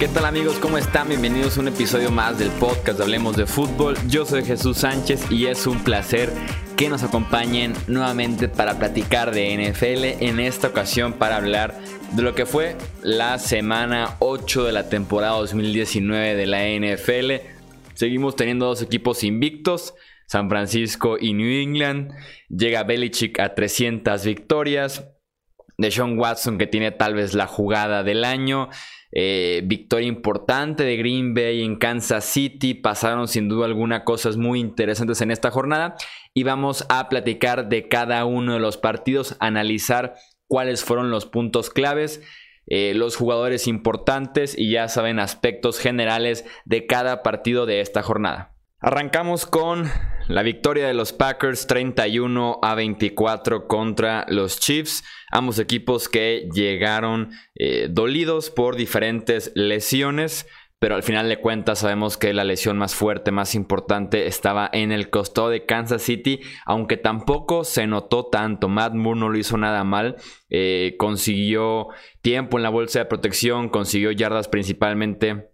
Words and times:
¿Qué 0.00 0.08
tal 0.08 0.24
amigos? 0.24 0.58
¿Cómo 0.58 0.78
están? 0.78 1.10
Bienvenidos 1.10 1.58
a 1.58 1.60
un 1.60 1.68
episodio 1.68 2.10
más 2.10 2.38
del 2.38 2.48
podcast 2.52 2.98
Hablemos 3.02 3.36
de 3.36 3.44
Fútbol. 3.44 3.98
Yo 4.08 4.24
soy 4.24 4.42
Jesús 4.42 4.78
Sánchez 4.78 5.30
y 5.30 5.44
es 5.44 5.66
un 5.66 5.84
placer 5.84 6.32
que 6.74 6.88
nos 6.88 7.02
acompañen 7.02 7.74
nuevamente 7.86 8.48
para 8.48 8.78
platicar 8.78 9.30
de 9.30 9.54
NFL, 9.58 10.24
en 10.24 10.40
esta 10.40 10.68
ocasión 10.68 11.12
para 11.12 11.36
hablar 11.36 11.78
de 12.12 12.22
lo 12.22 12.34
que 12.34 12.46
fue 12.46 12.78
la 13.02 13.38
semana 13.38 14.16
8 14.20 14.64
de 14.64 14.72
la 14.72 14.88
temporada 14.88 15.34
2019 15.34 16.34
de 16.34 16.46
la 16.46 16.64
NFL. 16.66 17.46
Seguimos 17.92 18.36
teniendo 18.36 18.64
dos 18.64 18.80
equipos 18.80 19.22
invictos, 19.22 19.92
San 20.26 20.48
Francisco 20.48 21.18
y 21.20 21.34
New 21.34 21.60
England. 21.60 22.14
Llega 22.48 22.84
Belichick 22.84 23.38
a 23.38 23.54
300 23.54 24.24
victorias. 24.24 25.04
De 25.76 25.90
Sean 25.90 26.18
Watson 26.18 26.58
que 26.58 26.66
tiene 26.66 26.90
tal 26.90 27.14
vez 27.14 27.32
la 27.32 27.46
jugada 27.46 28.02
del 28.02 28.24
año. 28.24 28.68
Eh, 29.12 29.62
victoria 29.64 30.06
importante 30.06 30.84
de 30.84 30.96
Green 30.96 31.34
Bay 31.34 31.62
en 31.62 31.76
Kansas 31.76 32.24
City. 32.24 32.74
Pasaron 32.74 33.28
sin 33.28 33.48
duda 33.48 33.66
alguna 33.66 34.04
cosas 34.04 34.36
muy 34.36 34.60
interesantes 34.60 35.20
en 35.20 35.30
esta 35.30 35.50
jornada. 35.50 35.96
Y 36.34 36.44
vamos 36.44 36.86
a 36.88 37.08
platicar 37.08 37.68
de 37.68 37.88
cada 37.88 38.24
uno 38.24 38.54
de 38.54 38.60
los 38.60 38.76
partidos, 38.76 39.36
analizar 39.40 40.14
cuáles 40.46 40.84
fueron 40.84 41.10
los 41.10 41.26
puntos 41.26 41.70
claves. 41.70 42.22
Eh, 42.66 42.94
los 42.94 43.16
jugadores 43.16 43.66
importantes 43.66 44.56
y 44.56 44.70
ya 44.70 44.86
saben 44.88 45.18
aspectos 45.18 45.80
generales 45.80 46.44
de 46.64 46.86
cada 46.86 47.22
partido 47.22 47.66
de 47.66 47.80
esta 47.80 48.02
jornada. 48.02 48.54
Arrancamos 48.82 49.44
con 49.44 49.90
la 50.26 50.42
victoria 50.42 50.86
de 50.86 50.94
los 50.94 51.12
Packers 51.12 51.66
31 51.66 52.60
a 52.62 52.74
24 52.74 53.68
contra 53.68 54.24
los 54.28 54.58
Chiefs. 54.58 55.04
Ambos 55.30 55.58
equipos 55.58 56.08
que 56.08 56.48
llegaron 56.54 57.30
eh, 57.56 57.88
dolidos 57.90 58.48
por 58.48 58.76
diferentes 58.76 59.52
lesiones. 59.54 60.46
Pero 60.78 60.94
al 60.94 61.02
final 61.02 61.28
de 61.28 61.38
cuentas 61.38 61.80
sabemos 61.80 62.16
que 62.16 62.32
la 62.32 62.42
lesión 62.42 62.78
más 62.78 62.94
fuerte, 62.94 63.32
más 63.32 63.54
importante, 63.54 64.26
estaba 64.26 64.70
en 64.72 64.92
el 64.92 65.10
costado 65.10 65.50
de 65.50 65.66
Kansas 65.66 66.00
City, 66.00 66.40
aunque 66.64 66.96
tampoco 66.96 67.64
se 67.64 67.86
notó 67.86 68.28
tanto. 68.28 68.70
Matt 68.70 68.94
Moore 68.94 69.20
no 69.20 69.28
lo 69.28 69.36
hizo 69.36 69.58
nada 69.58 69.84
mal, 69.84 70.16
eh, 70.48 70.94
consiguió 70.98 71.88
tiempo 72.22 72.56
en 72.56 72.62
la 72.62 72.70
bolsa 72.70 73.00
de 73.00 73.04
protección, 73.04 73.68
consiguió 73.68 74.10
yardas 74.10 74.48
principalmente 74.48 75.49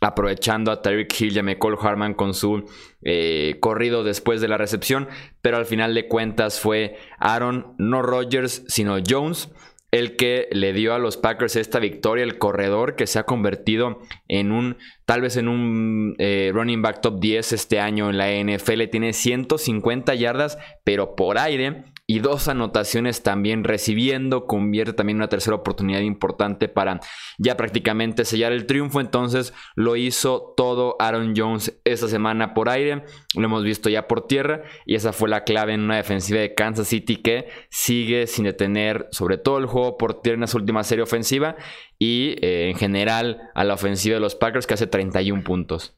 aprovechando 0.00 0.70
a 0.70 0.82
Tyreek 0.82 1.20
Hill 1.20 1.36
y 1.36 1.38
a 1.38 1.42
McCall 1.42 1.78
Harman 1.80 2.14
con 2.14 2.34
su 2.34 2.64
eh, 3.02 3.56
corrido 3.60 4.04
después 4.04 4.40
de 4.40 4.48
la 4.48 4.58
recepción, 4.58 5.08
pero 5.42 5.56
al 5.56 5.66
final 5.66 5.94
de 5.94 6.08
cuentas 6.08 6.60
fue 6.60 6.96
Aaron, 7.18 7.74
no 7.78 8.02
Rodgers, 8.02 8.64
sino 8.68 8.98
Jones, 9.06 9.50
el 9.90 10.16
que 10.16 10.48
le 10.52 10.72
dio 10.72 10.94
a 10.94 10.98
los 10.98 11.16
Packers 11.16 11.56
esta 11.56 11.78
victoria, 11.78 12.24
el 12.24 12.38
corredor 12.38 12.94
que 12.94 13.06
se 13.06 13.18
ha 13.18 13.24
convertido 13.24 14.00
en 14.28 14.52
un, 14.52 14.76
tal 15.06 15.22
vez 15.22 15.36
en 15.36 15.48
un 15.48 16.14
eh, 16.18 16.50
running 16.52 16.82
back 16.82 17.00
top 17.00 17.20
10 17.20 17.52
este 17.52 17.80
año 17.80 18.10
en 18.10 18.18
la 18.18 18.30
NFL, 18.30 18.84
tiene 18.90 19.12
150 19.14 20.14
yardas, 20.14 20.58
pero 20.84 21.16
por 21.16 21.38
aire, 21.38 21.84
y 22.10 22.20
dos 22.20 22.48
anotaciones 22.48 23.22
también 23.22 23.64
recibiendo. 23.64 24.46
Convierte 24.46 24.94
también 24.94 25.18
una 25.18 25.28
tercera 25.28 25.56
oportunidad 25.56 26.00
importante 26.00 26.66
para 26.66 27.00
ya 27.36 27.58
prácticamente 27.58 28.24
sellar 28.24 28.52
el 28.52 28.64
triunfo. 28.64 29.02
Entonces 29.02 29.52
lo 29.76 29.94
hizo 29.94 30.54
todo 30.56 30.96
Aaron 31.00 31.34
Jones 31.36 31.78
esta 31.84 32.08
semana 32.08 32.54
por 32.54 32.70
aire. 32.70 33.04
Lo 33.36 33.44
hemos 33.44 33.62
visto 33.62 33.90
ya 33.90 34.08
por 34.08 34.26
tierra. 34.26 34.62
Y 34.86 34.94
esa 34.94 35.12
fue 35.12 35.28
la 35.28 35.44
clave 35.44 35.74
en 35.74 35.82
una 35.82 35.96
defensiva 35.96 36.40
de 36.40 36.54
Kansas 36.54 36.88
City 36.88 37.16
que 37.16 37.50
sigue 37.68 38.26
sin 38.26 38.46
detener 38.46 39.08
sobre 39.10 39.36
todo 39.36 39.58
el 39.58 39.66
juego 39.66 39.98
por 39.98 40.22
tierra 40.22 40.40
en 40.40 40.48
su 40.48 40.56
última 40.56 40.84
serie 40.84 41.02
ofensiva. 41.02 41.56
Y 41.98 42.36
eh, 42.40 42.70
en 42.70 42.78
general 42.78 43.50
a 43.54 43.64
la 43.64 43.74
ofensiva 43.74 44.14
de 44.14 44.20
los 44.20 44.34
Packers 44.34 44.66
que 44.66 44.72
hace 44.72 44.86
31 44.86 45.44
puntos. 45.44 45.94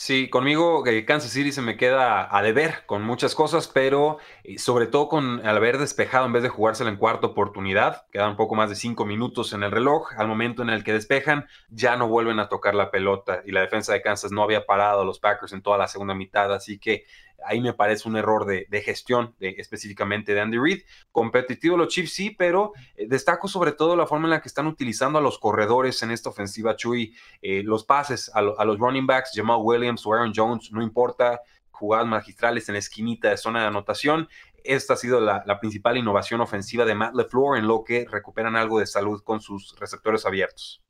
Sí, 0.00 0.30
conmigo 0.30 0.86
eh, 0.86 1.04
Kansas 1.04 1.32
City 1.32 1.50
se 1.50 1.60
me 1.60 1.76
queda 1.76 2.28
a 2.30 2.40
deber 2.40 2.86
con 2.86 3.02
muchas 3.02 3.34
cosas, 3.34 3.66
pero 3.66 4.18
eh, 4.44 4.56
sobre 4.56 4.86
todo 4.86 5.08
con 5.08 5.44
al 5.44 5.56
haber 5.56 5.76
despejado 5.76 6.24
en 6.24 6.32
vez 6.32 6.44
de 6.44 6.48
jugársela 6.48 6.88
en 6.88 6.96
cuarta 6.96 7.26
oportunidad, 7.26 8.06
quedan 8.12 8.36
poco 8.36 8.54
más 8.54 8.70
de 8.70 8.76
cinco 8.76 9.04
minutos 9.04 9.52
en 9.54 9.64
el 9.64 9.72
reloj, 9.72 10.12
al 10.16 10.28
momento 10.28 10.62
en 10.62 10.70
el 10.70 10.84
que 10.84 10.92
despejan 10.92 11.48
ya 11.68 11.96
no 11.96 12.06
vuelven 12.06 12.38
a 12.38 12.48
tocar 12.48 12.76
la 12.76 12.92
pelota 12.92 13.42
y 13.44 13.50
la 13.50 13.60
defensa 13.60 13.92
de 13.92 14.00
Kansas 14.00 14.30
no 14.30 14.44
había 14.44 14.66
parado 14.66 15.00
a 15.00 15.04
los 15.04 15.18
Packers 15.18 15.52
en 15.52 15.62
toda 15.62 15.78
la 15.78 15.88
segunda 15.88 16.14
mitad, 16.14 16.54
así 16.54 16.78
que 16.78 17.04
Ahí 17.44 17.60
me 17.60 17.72
parece 17.72 18.08
un 18.08 18.16
error 18.16 18.44
de, 18.46 18.66
gestión 18.82 19.34
específicamente 19.38 20.34
de 20.34 20.40
Andy 20.40 20.58
Reid. 20.58 20.82
Competitivo 21.12 21.76
los 21.76 21.88
Chiefs 21.88 22.12
sí, 22.12 22.30
pero 22.30 22.72
eh, 22.96 23.06
destaco 23.08 23.48
sobre 23.48 23.72
todo 23.72 23.96
la 23.96 24.06
forma 24.06 24.26
en 24.26 24.30
la 24.30 24.40
que 24.40 24.48
están 24.48 24.66
utilizando 24.66 25.18
a 25.18 25.22
los 25.22 25.38
corredores 25.38 26.02
en 26.02 26.10
esta 26.10 26.30
ofensiva, 26.30 26.76
Chuy. 26.76 27.14
Eh, 27.40 27.62
los 27.64 27.84
pases 27.84 28.30
a, 28.34 28.42
los 28.42 28.78
running 28.78 29.06
backs, 29.06 29.30
Jamal 29.34 29.58
Williams 29.60 30.04
o 30.06 30.12
Aaron 30.12 30.32
Jones, 30.34 30.72
no 30.72 30.82
importa, 30.82 31.40
jugadas 31.70 32.06
magistrales 32.06 32.68
en 32.68 32.74
la 32.74 32.80
esquinita 32.80 33.30
de 33.30 33.36
zona 33.36 33.60
de 33.60 33.66
anotación. 33.66 34.28
Esta 34.64 34.94
ha 34.94 34.96
sido 34.96 35.20
la, 35.20 35.44
la, 35.46 35.60
principal 35.60 35.96
innovación 35.96 36.40
ofensiva 36.40 36.84
de 36.84 36.94
Matt 36.94 37.14
LeFleur 37.14 37.56
en 37.56 37.68
lo 37.68 37.84
que 37.84 38.06
recuperan 38.10 38.56
algo 38.56 38.80
de 38.80 38.86
salud 38.86 39.22
con 39.22 39.40
sus 39.40 39.76
receptores 39.78 40.26
abiertos. 40.26 40.82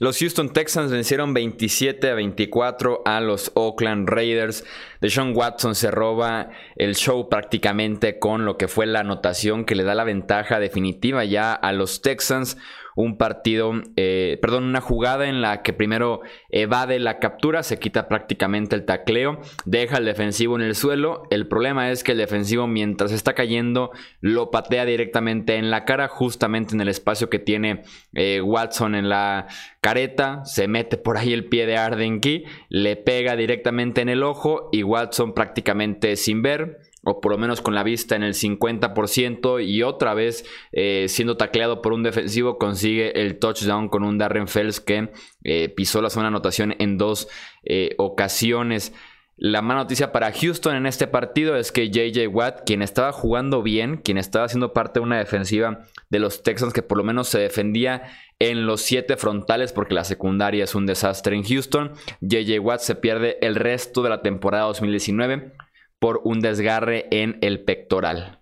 Los 0.00 0.18
Houston 0.20 0.52
Texans 0.52 0.92
vencieron 0.92 1.34
27 1.34 2.10
a 2.10 2.14
24 2.14 3.02
a 3.04 3.20
los 3.20 3.50
Oakland 3.54 4.08
Raiders. 4.08 4.64
Deshaun 5.00 5.36
Watson 5.36 5.74
se 5.74 5.90
roba 5.90 6.50
el 6.76 6.94
show 6.94 7.28
prácticamente 7.28 8.20
con 8.20 8.44
lo 8.44 8.56
que 8.56 8.68
fue 8.68 8.86
la 8.86 9.00
anotación 9.00 9.64
que 9.64 9.74
le 9.74 9.82
da 9.82 9.96
la 9.96 10.04
ventaja 10.04 10.60
definitiva 10.60 11.24
ya 11.24 11.52
a 11.52 11.72
los 11.72 12.00
Texans 12.00 12.56
un 12.98 13.16
partido, 13.16 13.72
eh, 13.94 14.38
perdón, 14.42 14.64
una 14.64 14.80
jugada 14.80 15.28
en 15.28 15.40
la 15.40 15.62
que 15.62 15.72
primero 15.72 16.20
evade 16.50 16.98
la 16.98 17.20
captura, 17.20 17.62
se 17.62 17.78
quita 17.78 18.08
prácticamente 18.08 18.74
el 18.74 18.84
tacleo, 18.84 19.40
deja 19.64 19.98
el 19.98 20.04
defensivo 20.04 20.56
en 20.56 20.62
el 20.62 20.74
suelo. 20.74 21.22
El 21.30 21.46
problema 21.46 21.92
es 21.92 22.02
que 22.02 22.10
el 22.10 22.18
defensivo 22.18 22.66
mientras 22.66 23.12
está 23.12 23.34
cayendo 23.34 23.92
lo 24.20 24.50
patea 24.50 24.84
directamente 24.84 25.54
en 25.54 25.70
la 25.70 25.84
cara, 25.84 26.08
justamente 26.08 26.74
en 26.74 26.80
el 26.80 26.88
espacio 26.88 27.30
que 27.30 27.38
tiene 27.38 27.84
eh, 28.14 28.40
Watson 28.40 28.96
en 28.96 29.08
la 29.08 29.46
careta, 29.80 30.44
se 30.44 30.66
mete 30.66 30.96
por 30.96 31.18
ahí 31.18 31.32
el 31.32 31.48
pie 31.48 31.66
de 31.66 31.76
Arden 31.76 32.18
Key, 32.18 32.46
le 32.68 32.96
pega 32.96 33.36
directamente 33.36 34.00
en 34.00 34.08
el 34.08 34.24
ojo 34.24 34.70
y 34.72 34.82
Watson 34.82 35.34
prácticamente 35.34 36.16
sin 36.16 36.42
ver 36.42 36.80
o 37.08 37.20
por 37.20 37.32
lo 37.32 37.38
menos 37.38 37.60
con 37.60 37.74
la 37.74 37.82
vista 37.82 38.16
en 38.16 38.22
el 38.22 38.34
50% 38.34 39.64
y 39.64 39.82
otra 39.82 40.14
vez 40.14 40.44
eh, 40.72 41.06
siendo 41.08 41.36
tacleado 41.36 41.80
por 41.80 41.92
un 41.92 42.02
defensivo 42.02 42.58
consigue 42.58 43.22
el 43.22 43.38
touchdown 43.38 43.88
con 43.88 44.04
un 44.04 44.18
Darren 44.18 44.48
Fells 44.48 44.80
que 44.80 45.10
eh, 45.44 45.68
pisó 45.70 46.02
la 46.02 46.10
zona 46.10 46.28
anotación 46.28 46.74
en 46.78 46.98
dos 46.98 47.28
eh, 47.64 47.94
ocasiones. 47.98 48.92
La 49.40 49.62
mala 49.62 49.82
noticia 49.82 50.10
para 50.10 50.32
Houston 50.32 50.74
en 50.74 50.86
este 50.86 51.06
partido 51.06 51.56
es 51.56 51.70
que 51.70 51.90
JJ 51.90 52.26
Watt, 52.26 52.62
quien 52.66 52.82
estaba 52.82 53.12
jugando 53.12 53.62
bien, 53.62 53.98
quien 53.98 54.18
estaba 54.18 54.48
siendo 54.48 54.72
parte 54.72 54.98
de 54.98 55.04
una 55.04 55.18
defensiva 55.18 55.84
de 56.10 56.18
los 56.18 56.42
Texans 56.42 56.72
que 56.72 56.82
por 56.82 56.98
lo 56.98 57.04
menos 57.04 57.28
se 57.28 57.38
defendía 57.38 58.02
en 58.40 58.66
los 58.66 58.80
siete 58.80 59.16
frontales 59.16 59.72
porque 59.72 59.94
la 59.94 60.02
secundaria 60.02 60.64
es 60.64 60.74
un 60.74 60.86
desastre 60.86 61.36
en 61.36 61.44
Houston, 61.44 61.92
JJ 62.20 62.58
Watt 62.58 62.80
se 62.80 62.96
pierde 62.96 63.38
el 63.40 63.54
resto 63.54 64.02
de 64.02 64.10
la 64.10 64.22
temporada 64.22 64.64
2019 64.64 65.52
por 65.98 66.20
un 66.24 66.40
desgarre 66.40 67.06
en 67.10 67.38
el 67.40 67.64
pectoral. 67.64 68.38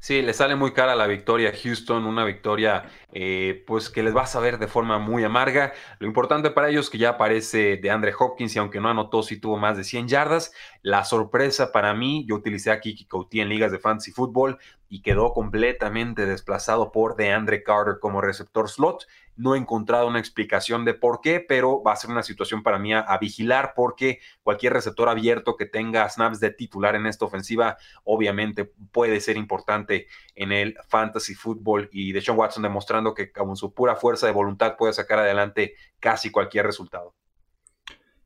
Sí, 0.00 0.22
le 0.22 0.32
sale 0.32 0.56
muy 0.56 0.72
cara 0.72 0.96
la 0.96 1.06
victoria 1.06 1.50
a 1.50 1.52
Houston, 1.52 2.04
una 2.04 2.24
victoria 2.24 2.84
eh, 3.12 3.62
pues 3.66 3.90
que 3.90 4.02
les 4.02 4.16
va 4.16 4.22
a 4.22 4.26
saber 4.26 4.58
de 4.58 4.66
forma 4.66 4.98
muy 4.98 5.24
amarga. 5.24 5.72
Lo 5.98 6.06
importante 6.06 6.50
para 6.50 6.68
ellos 6.68 6.86
es 6.86 6.90
que 6.90 6.98
ya 6.98 7.10
aparece 7.10 7.76
de 7.76 7.90
Andre 7.90 8.12
Hopkins 8.18 8.54
y 8.56 8.58
aunque 8.58 8.80
no 8.80 8.88
anotó, 8.88 9.22
sí 9.22 9.40
tuvo 9.40 9.56
más 9.56 9.76
de 9.76 9.84
100 9.84 10.08
yardas. 10.08 10.52
La 10.82 11.04
sorpresa 11.04 11.72
para 11.72 11.94
mí, 11.94 12.26
yo 12.28 12.36
utilicé 12.36 12.70
a 12.70 12.80
Kiki 12.80 13.06
Couty 13.06 13.40
en 13.40 13.48
ligas 13.48 13.72
de 13.72 13.78
fantasy 13.78 14.12
fútbol 14.12 14.58
y 14.88 15.02
quedó 15.02 15.32
completamente 15.32 16.26
desplazado 16.26 16.90
por 16.90 17.16
DeAndre 17.16 17.62
Carter 17.62 17.98
como 18.00 18.20
receptor 18.20 18.68
slot. 18.68 19.06
No 19.38 19.54
he 19.54 19.58
encontrado 19.58 20.06
una 20.06 20.18
explicación 20.18 20.84
de 20.84 20.92
por 20.92 21.20
qué, 21.22 21.40
pero 21.40 21.82
va 21.82 21.92
a 21.92 21.96
ser 21.96 22.10
una 22.10 22.22
situación 22.22 22.62
para 22.62 22.78
mí 22.78 22.92
a, 22.92 23.16
vigilar 23.18 23.72
porque 23.74 24.20
cualquier 24.42 24.74
receptor 24.74 25.08
abierto 25.08 25.56
que 25.56 25.64
tenga 25.64 26.08
snaps 26.08 26.40
de 26.40 26.50
titular 26.50 26.94
en 26.94 27.06
esta 27.06 27.24
ofensiva 27.24 27.78
obviamente 28.04 28.64
puede 28.92 29.20
ser 29.20 29.36
importante 29.36 30.06
en 30.34 30.52
el 30.52 30.76
fantasy 30.88 31.34
fútbol 31.34 31.88
y 31.92 32.12
de 32.12 32.20
Sean 32.20 32.36
Watson 32.36 32.62
demostrando 32.62 33.14
que 33.14 33.32
con 33.32 33.56
su 33.56 33.72
pura 33.72 33.96
fuerza 33.96 34.26
de 34.26 34.32
voluntad 34.32 34.76
puede 34.76 34.92
sacar 34.92 35.20
adelante 35.20 35.74
casi 36.00 36.30
cualquier 36.30 36.66
resultado. 36.66 37.14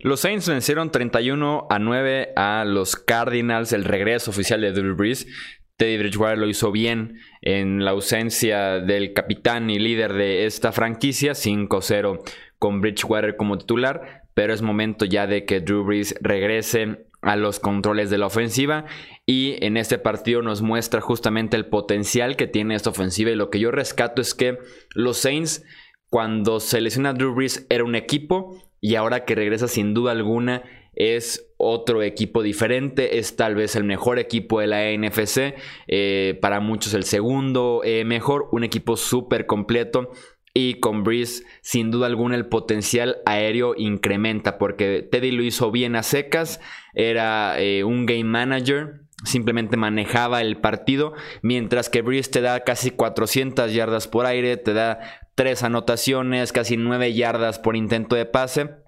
Los 0.03 0.19
Saints 0.19 0.49
vencieron 0.49 0.91
31 0.91 1.69
a 1.70 1.79
9 1.79 2.32
a 2.35 2.65
los 2.67 2.97
Cardinals, 2.97 3.73
el 3.73 3.85
regreso 3.85 4.32
oficial 4.32 4.61
de 4.61 4.73
Drew 4.73 4.97
Brees. 4.97 5.29
Teddy 5.76 5.98
Bridgewater 5.98 6.38
lo 6.38 6.48
hizo 6.48 6.70
bien 6.70 7.19
en 7.40 7.84
la 7.84 7.92
ausencia 7.92 8.78
del 8.80 9.12
capitán 9.12 9.70
y 9.70 9.78
líder 9.78 10.12
de 10.12 10.46
esta 10.46 10.72
franquicia, 10.72 11.32
5-0 11.32 12.20
con 12.58 12.80
Bridgewater 12.80 13.36
como 13.36 13.58
titular, 13.58 14.22
pero 14.34 14.54
es 14.54 14.62
momento 14.62 15.04
ya 15.04 15.26
de 15.26 15.44
que 15.44 15.60
Drew 15.60 15.84
Brees 15.84 16.14
regrese 16.20 17.06
a 17.22 17.36
los 17.36 17.60
controles 17.60 18.10
de 18.10 18.19
la 18.19 18.26
ofensiva 18.26 18.84
y 19.26 19.56
en 19.64 19.76
este 19.76 19.98
partido 19.98 20.42
nos 20.42 20.60
muestra 20.62 21.00
justamente 21.00 21.56
el 21.56 21.66
potencial 21.66 22.36
que 22.36 22.48
tiene 22.48 22.74
esta 22.74 22.90
ofensiva 22.90 23.30
y 23.30 23.36
lo 23.36 23.50
que 23.50 23.60
yo 23.60 23.70
rescato 23.70 24.20
es 24.20 24.34
que 24.34 24.58
los 24.94 25.19
Saints 25.19 25.64
cuando 26.10 26.60
se 26.60 26.80
lesiona 26.80 27.14
Drew 27.14 27.34
Brees 27.34 27.66
era 27.70 27.84
un 27.84 27.94
equipo 27.94 28.60
y 28.80 28.96
ahora 28.96 29.24
que 29.24 29.36
regresa 29.36 29.69
sin 29.69 29.94
duda 29.94 30.12
alguna 30.12 30.62
es 30.94 31.51
otro 31.62 32.03
equipo 32.03 32.43
diferente, 32.43 33.19
es 33.19 33.37
tal 33.37 33.55
vez 33.55 33.76
el 33.76 33.85
mejor 33.85 34.19
equipo 34.19 34.61
de 34.61 34.67
la 34.67 34.91
NFC, 34.91 35.55
eh, 35.87 36.38
para 36.43 36.61
muchos 36.61 36.93
el 36.94 37.05
segundo 37.05 37.82
eh, 37.85 38.05
mejor, 38.05 38.49
un 38.53 38.64
equipo 38.64 38.97
súper 38.97 39.47
completo. 39.47 40.11
Y 40.55 40.81
con 40.81 41.03
Breeze, 41.03 41.44
sin 41.62 41.91
duda 41.91 42.09
alguna, 42.09 42.35
el 42.35 42.47
potencial 42.47 43.23
aéreo 43.25 43.75
incrementa 43.76 44.59
porque 44.59 45.09
Teddy 45.11 45.31
lo 45.31 45.43
hizo 45.43 45.70
bien 45.70 45.97
a 45.97 46.03
secas, 46.03 46.61
era 46.93 47.59
eh, 47.59 47.85
un 47.85 48.05
game 48.05 48.25
manager, 48.25 49.00
simplemente 49.25 49.79
manejaba 49.79 50.43
el 50.43 50.58
partido, 50.58 51.15
mientras 51.41 51.88
que 51.88 52.03
Breeze 52.03 52.31
te 52.31 52.41
da 52.43 52.65
casi 52.65 52.91
400 52.91 53.73
yardas 53.73 54.08
por 54.08 54.26
aire, 54.26 54.58
te 54.58 54.75
da 54.75 55.00
tres 55.35 55.62
anotaciones, 55.62 56.53
casi 56.53 56.76
9 56.76 57.15
yardas 57.15 57.58
por 57.58 57.76
intento 57.76 58.17
de 58.17 58.26
pase. 58.26 58.81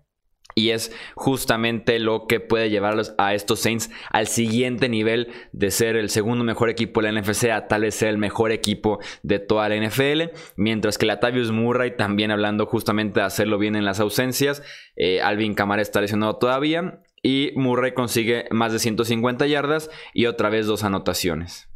Y 0.55 0.71
es 0.71 0.93
justamente 1.15 1.99
lo 1.99 2.27
que 2.27 2.41
puede 2.41 2.71
llevar 2.71 3.01
a 3.19 3.35
estos 3.35 3.61
Saints 3.61 3.91
al 4.11 4.29
siguiente 4.29 4.89
nivel 4.89 5.29
de 5.53 5.71
ser 5.71 5.97
el 5.97 6.11
segundo 6.11 6.45
mejor 6.45 6.71
equipo 6.71 7.01
de 7.01 7.11
la 7.11 7.21
NFC 7.21 7.51
a 7.51 7.67
tal 7.67 7.83
vez 7.83 7.95
ser 7.95 8.11
el 8.11 8.19
mejor 8.19 8.53
equipo 8.53 9.01
de 9.23 9.39
toda 9.39 9.69
la 9.69 9.77
NFL. 9.77 10.31
Mientras 10.57 10.99
que 10.99 11.07
Latavius 11.07 11.51
Murray 11.51 11.97
también 11.97 12.31
hablando 12.31 12.67
justamente 12.67 13.21
de 13.21 13.27
hacerlo 13.27 13.59
bien 13.59 13.77
en 13.77 13.85
las 13.85 14.01
ausencias. 14.01 14.63
Eh, 14.97 15.21
Alvin 15.21 15.55
Kamara 15.55 15.83
está 15.83 16.01
lesionado 16.01 16.37
todavía. 16.37 17.01
Y 17.23 17.53
Murray 17.57 17.95
consigue 17.95 18.47
más 18.51 18.73
de 18.73 18.79
150 18.79 19.47
yardas 19.47 19.91
y 20.13 20.27
otra 20.27 20.51
vez 20.51 20.67
dos 20.67 20.85
anotaciones. 20.85 21.74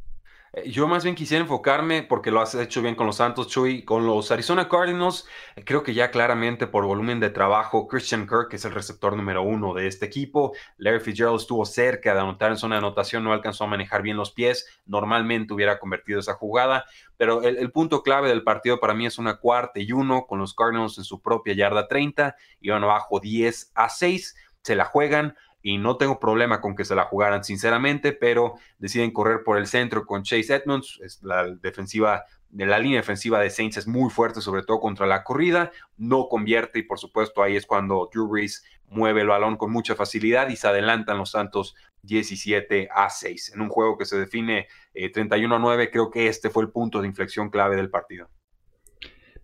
Eh, 0.53 0.71
yo 0.71 0.89
más 0.89 1.05
bien 1.05 1.15
quisiera 1.15 1.43
enfocarme, 1.43 2.03
porque 2.03 2.31
lo 2.31 2.41
has 2.41 2.55
hecho 2.55 2.83
bien 2.83 2.95
con 2.95 3.07
los 3.07 3.17
Santos, 3.17 3.49
Chuy, 3.49 3.85
con 3.85 4.07
los 4.07 4.31
Arizona 4.31 4.69
Cardinals. 4.69 5.27
Creo 5.65 5.83
que 5.83 5.95
ya 5.95 6.11
claramente 6.11 6.67
por 6.67 6.85
volumen 6.85 7.21
de 7.21 7.31
trabajo, 7.31 7.87
Christian 7.87 8.27
Kirk 8.27 8.53
es 8.53 8.65
el 8.65 8.73
receptor 8.73 9.17
número 9.17 9.43
uno 9.43 9.75
de 9.75 9.87
este 9.87 10.07
equipo. 10.07 10.53
Larry 10.79 11.01
Fitzgerald 11.01 11.41
estuvo 11.41 11.65
cerca 11.65 12.15
de 12.15 12.21
anotar 12.21 12.51
en 12.51 12.57
zona 12.57 12.77
de 12.77 12.79
anotación, 12.79 13.25
no 13.25 13.33
alcanzó 13.33 13.65
a 13.65 13.69
manejar 13.69 14.03
bien 14.03 14.17
los 14.17 14.31
pies. 14.31 14.67
Normalmente 14.87 15.53
hubiera 15.53 15.79
convertido 15.79 16.21
esa 16.21 16.35
jugada, 16.35 16.85
pero 17.17 17.43
el, 17.43 17.57
el 17.57 17.71
punto 17.71 18.03
clave 18.03 18.29
del 18.29 18.45
partido 18.45 18.81
para 18.81 18.95
mí 18.95 19.07
es 19.07 19.19
una 19.19 19.37
cuarta 19.37 19.81
y 19.81 19.93
uno 19.93 20.27
con 20.27 20.39
los 20.39 20.55
Cardinals 20.55 20.99
en 20.99 21.05
su 21.05 21.21
propia 21.21 21.55
yarda 21.55 21.89
30. 21.89 22.37
Iban 22.61 22.85
abajo 22.85 23.21
10 23.21 23.73
a 23.75 23.89
6. 23.89 24.37
Se 24.63 24.77
la 24.77 24.85
juegan 24.85 25.37
y 25.63 25.79
no 25.79 25.97
tengo 25.97 26.21
problema 26.21 26.61
con 26.61 26.77
que 26.77 26.85
se 26.85 26.95
la 26.95 27.05
jugaran 27.05 27.45
sinceramente, 27.45 28.13
pero 28.13 28.55
deciden 28.79 29.11
correr 29.11 29.43
por 29.45 29.59
el 29.59 29.67
centro 29.67 30.07
con 30.07 30.23
Chase 30.23 30.55
Edmonds, 30.55 31.01
es 31.03 31.23
la 31.23 31.47
defensiva 31.47 32.25
de 32.51 32.67
la 32.67 32.79
línea 32.79 33.01
defensiva 33.01 33.41
de 33.41 33.51
Saints 33.51 33.77
es 33.77 33.87
muy 33.87 34.11
fuerte, 34.11 34.41
sobre 34.41 34.63
todo 34.63 34.81
contra 34.81 35.07
la 35.07 35.23
corrida, 35.23 35.71
no 35.97 36.29
convierte 36.29 36.79
y 36.79 36.83
por 36.83 36.99
supuesto 36.99 37.43
ahí 37.43 37.57
es 37.57 37.67
cuando 37.67 38.09
Drew 38.13 38.27
Brees 38.27 38.65
mueve 38.89 39.21
el 39.21 39.29
balón 39.29 39.57
con 39.57 39.71
mucha 39.71 39.95
facilidad 39.95 40.49
y 40.49 40.57
se 40.57 40.67
adelantan 40.67 41.19
los 41.19 41.33
Santos 41.33 41.75
17 42.03 42.89
a 42.91 43.11
6. 43.11 43.53
En 43.55 43.61
un 43.61 43.69
juego 43.69 43.99
que 43.99 44.07
se 44.07 44.19
define 44.19 44.69
31 44.95 45.55
eh, 45.55 45.57
a 45.57 45.61
9, 45.61 45.91
creo 45.91 46.11
que 46.11 46.29
este 46.29 46.49
fue 46.49 46.63
el 46.63 46.71
punto 46.71 47.01
de 47.01 47.09
inflexión 47.09 47.51
clave 47.51 47.77
del 47.77 47.91
partido. 47.91 48.31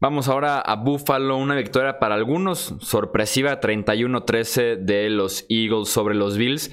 Vamos 0.01 0.29
ahora 0.29 0.61
a 0.61 0.77
Buffalo, 0.77 1.37
una 1.37 1.55
victoria 1.55 1.99
para 1.99 2.15
algunos, 2.17 2.75
sorpresiva 2.81 3.61
31-13 3.61 4.77
de 4.77 5.09
los 5.09 5.47
Eagles 5.49 5.89
sobre 5.89 6.15
los 6.15 6.37
Bills. 6.37 6.73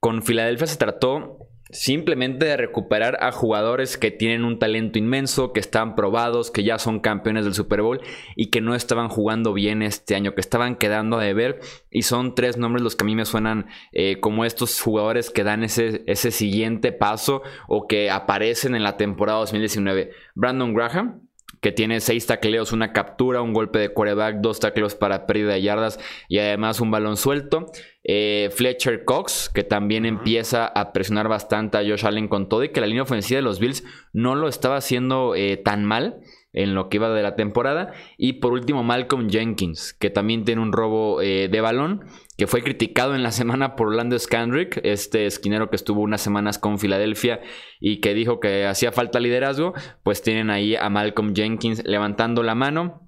Con 0.00 0.22
Filadelfia 0.22 0.66
se 0.66 0.76
trató 0.76 1.38
simplemente 1.72 2.44
de 2.44 2.58
recuperar 2.58 3.16
a 3.22 3.32
jugadores 3.32 3.96
que 3.96 4.10
tienen 4.10 4.44
un 4.44 4.58
talento 4.58 4.98
inmenso, 4.98 5.52
que 5.52 5.60
están 5.60 5.94
probados, 5.94 6.50
que 6.50 6.62
ya 6.62 6.78
son 6.78 7.00
campeones 7.00 7.44
del 7.44 7.54
Super 7.54 7.80
Bowl 7.80 8.00
y 8.36 8.50
que 8.50 8.60
no 8.60 8.74
estaban 8.74 9.08
jugando 9.08 9.54
bien 9.54 9.82
este 9.82 10.14
año, 10.14 10.34
que 10.34 10.42
estaban 10.42 10.76
quedando 10.76 11.18
a 11.18 11.24
deber. 11.24 11.60
Y 11.90 12.02
son 12.02 12.34
tres 12.34 12.58
nombres 12.58 12.82
los 12.82 12.94
que 12.94 13.04
a 13.04 13.06
mí 13.06 13.16
me 13.16 13.24
suenan 13.24 13.66
eh, 13.92 14.20
como 14.20 14.44
estos 14.44 14.80
jugadores 14.80 15.30
que 15.30 15.44
dan 15.44 15.64
ese, 15.64 16.04
ese 16.06 16.30
siguiente 16.30 16.92
paso 16.92 17.42
o 17.66 17.86
que 17.86 18.10
aparecen 18.10 18.74
en 18.74 18.82
la 18.82 18.98
temporada 18.98 19.38
2019. 19.38 20.10
Brandon 20.34 20.74
Graham, 20.74 21.22
que 21.60 21.70
tiene 21.70 22.00
seis 22.00 22.26
tacleos, 22.26 22.72
una 22.72 22.92
captura, 22.92 23.40
un 23.40 23.52
golpe 23.52 23.78
de 23.78 23.90
quarterback, 23.90 24.40
dos 24.40 24.58
tacleos 24.58 24.96
para 24.96 25.26
pérdida 25.26 25.52
de 25.52 25.62
yardas 25.62 26.00
y 26.28 26.38
además 26.38 26.80
un 26.80 26.90
balón 26.90 27.16
suelto. 27.16 27.70
Eh, 28.02 28.50
Fletcher 28.52 29.04
Cox, 29.04 29.48
que 29.48 29.62
también 29.62 30.04
empieza 30.04 30.66
a 30.66 30.92
presionar 30.92 31.28
bastante 31.28 31.78
a 31.78 31.82
Josh 31.82 32.04
Allen 32.04 32.26
con 32.26 32.48
todo 32.48 32.64
y 32.64 32.70
que 32.70 32.80
la 32.80 32.88
línea 32.88 33.04
ofensiva 33.04 33.38
de 33.38 33.42
los 33.42 33.60
Bills 33.60 33.84
no 34.12 34.34
lo 34.34 34.48
estaba 34.48 34.76
haciendo 34.76 35.36
eh, 35.36 35.56
tan 35.56 35.84
mal 35.84 36.20
en 36.52 36.74
lo 36.74 36.88
que 36.88 36.98
iba 36.98 37.10
de 37.10 37.22
la 37.22 37.36
temporada. 37.36 37.92
Y 38.16 38.34
por 38.34 38.52
último, 38.52 38.82
Malcolm 38.82 39.28
Jenkins, 39.28 39.94
que 39.94 40.10
también 40.10 40.44
tiene 40.44 40.60
un 40.60 40.72
robo 40.72 41.20
eh, 41.22 41.48
de 41.50 41.60
balón, 41.60 42.04
que 42.36 42.46
fue 42.46 42.62
criticado 42.62 43.14
en 43.14 43.22
la 43.22 43.32
semana 43.32 43.76
por 43.76 43.88
Orlando 43.88 44.18
Scandrick, 44.18 44.80
este 44.82 45.26
esquinero 45.26 45.70
que 45.70 45.76
estuvo 45.76 46.00
unas 46.00 46.20
semanas 46.20 46.58
con 46.58 46.78
Filadelfia 46.78 47.40
y 47.80 48.00
que 48.00 48.14
dijo 48.14 48.40
que 48.40 48.66
hacía 48.66 48.92
falta 48.92 49.20
liderazgo. 49.20 49.74
Pues 50.02 50.22
tienen 50.22 50.50
ahí 50.50 50.76
a 50.76 50.88
Malcolm 50.90 51.34
Jenkins 51.34 51.82
levantando 51.84 52.42
la 52.42 52.54
mano. 52.54 53.06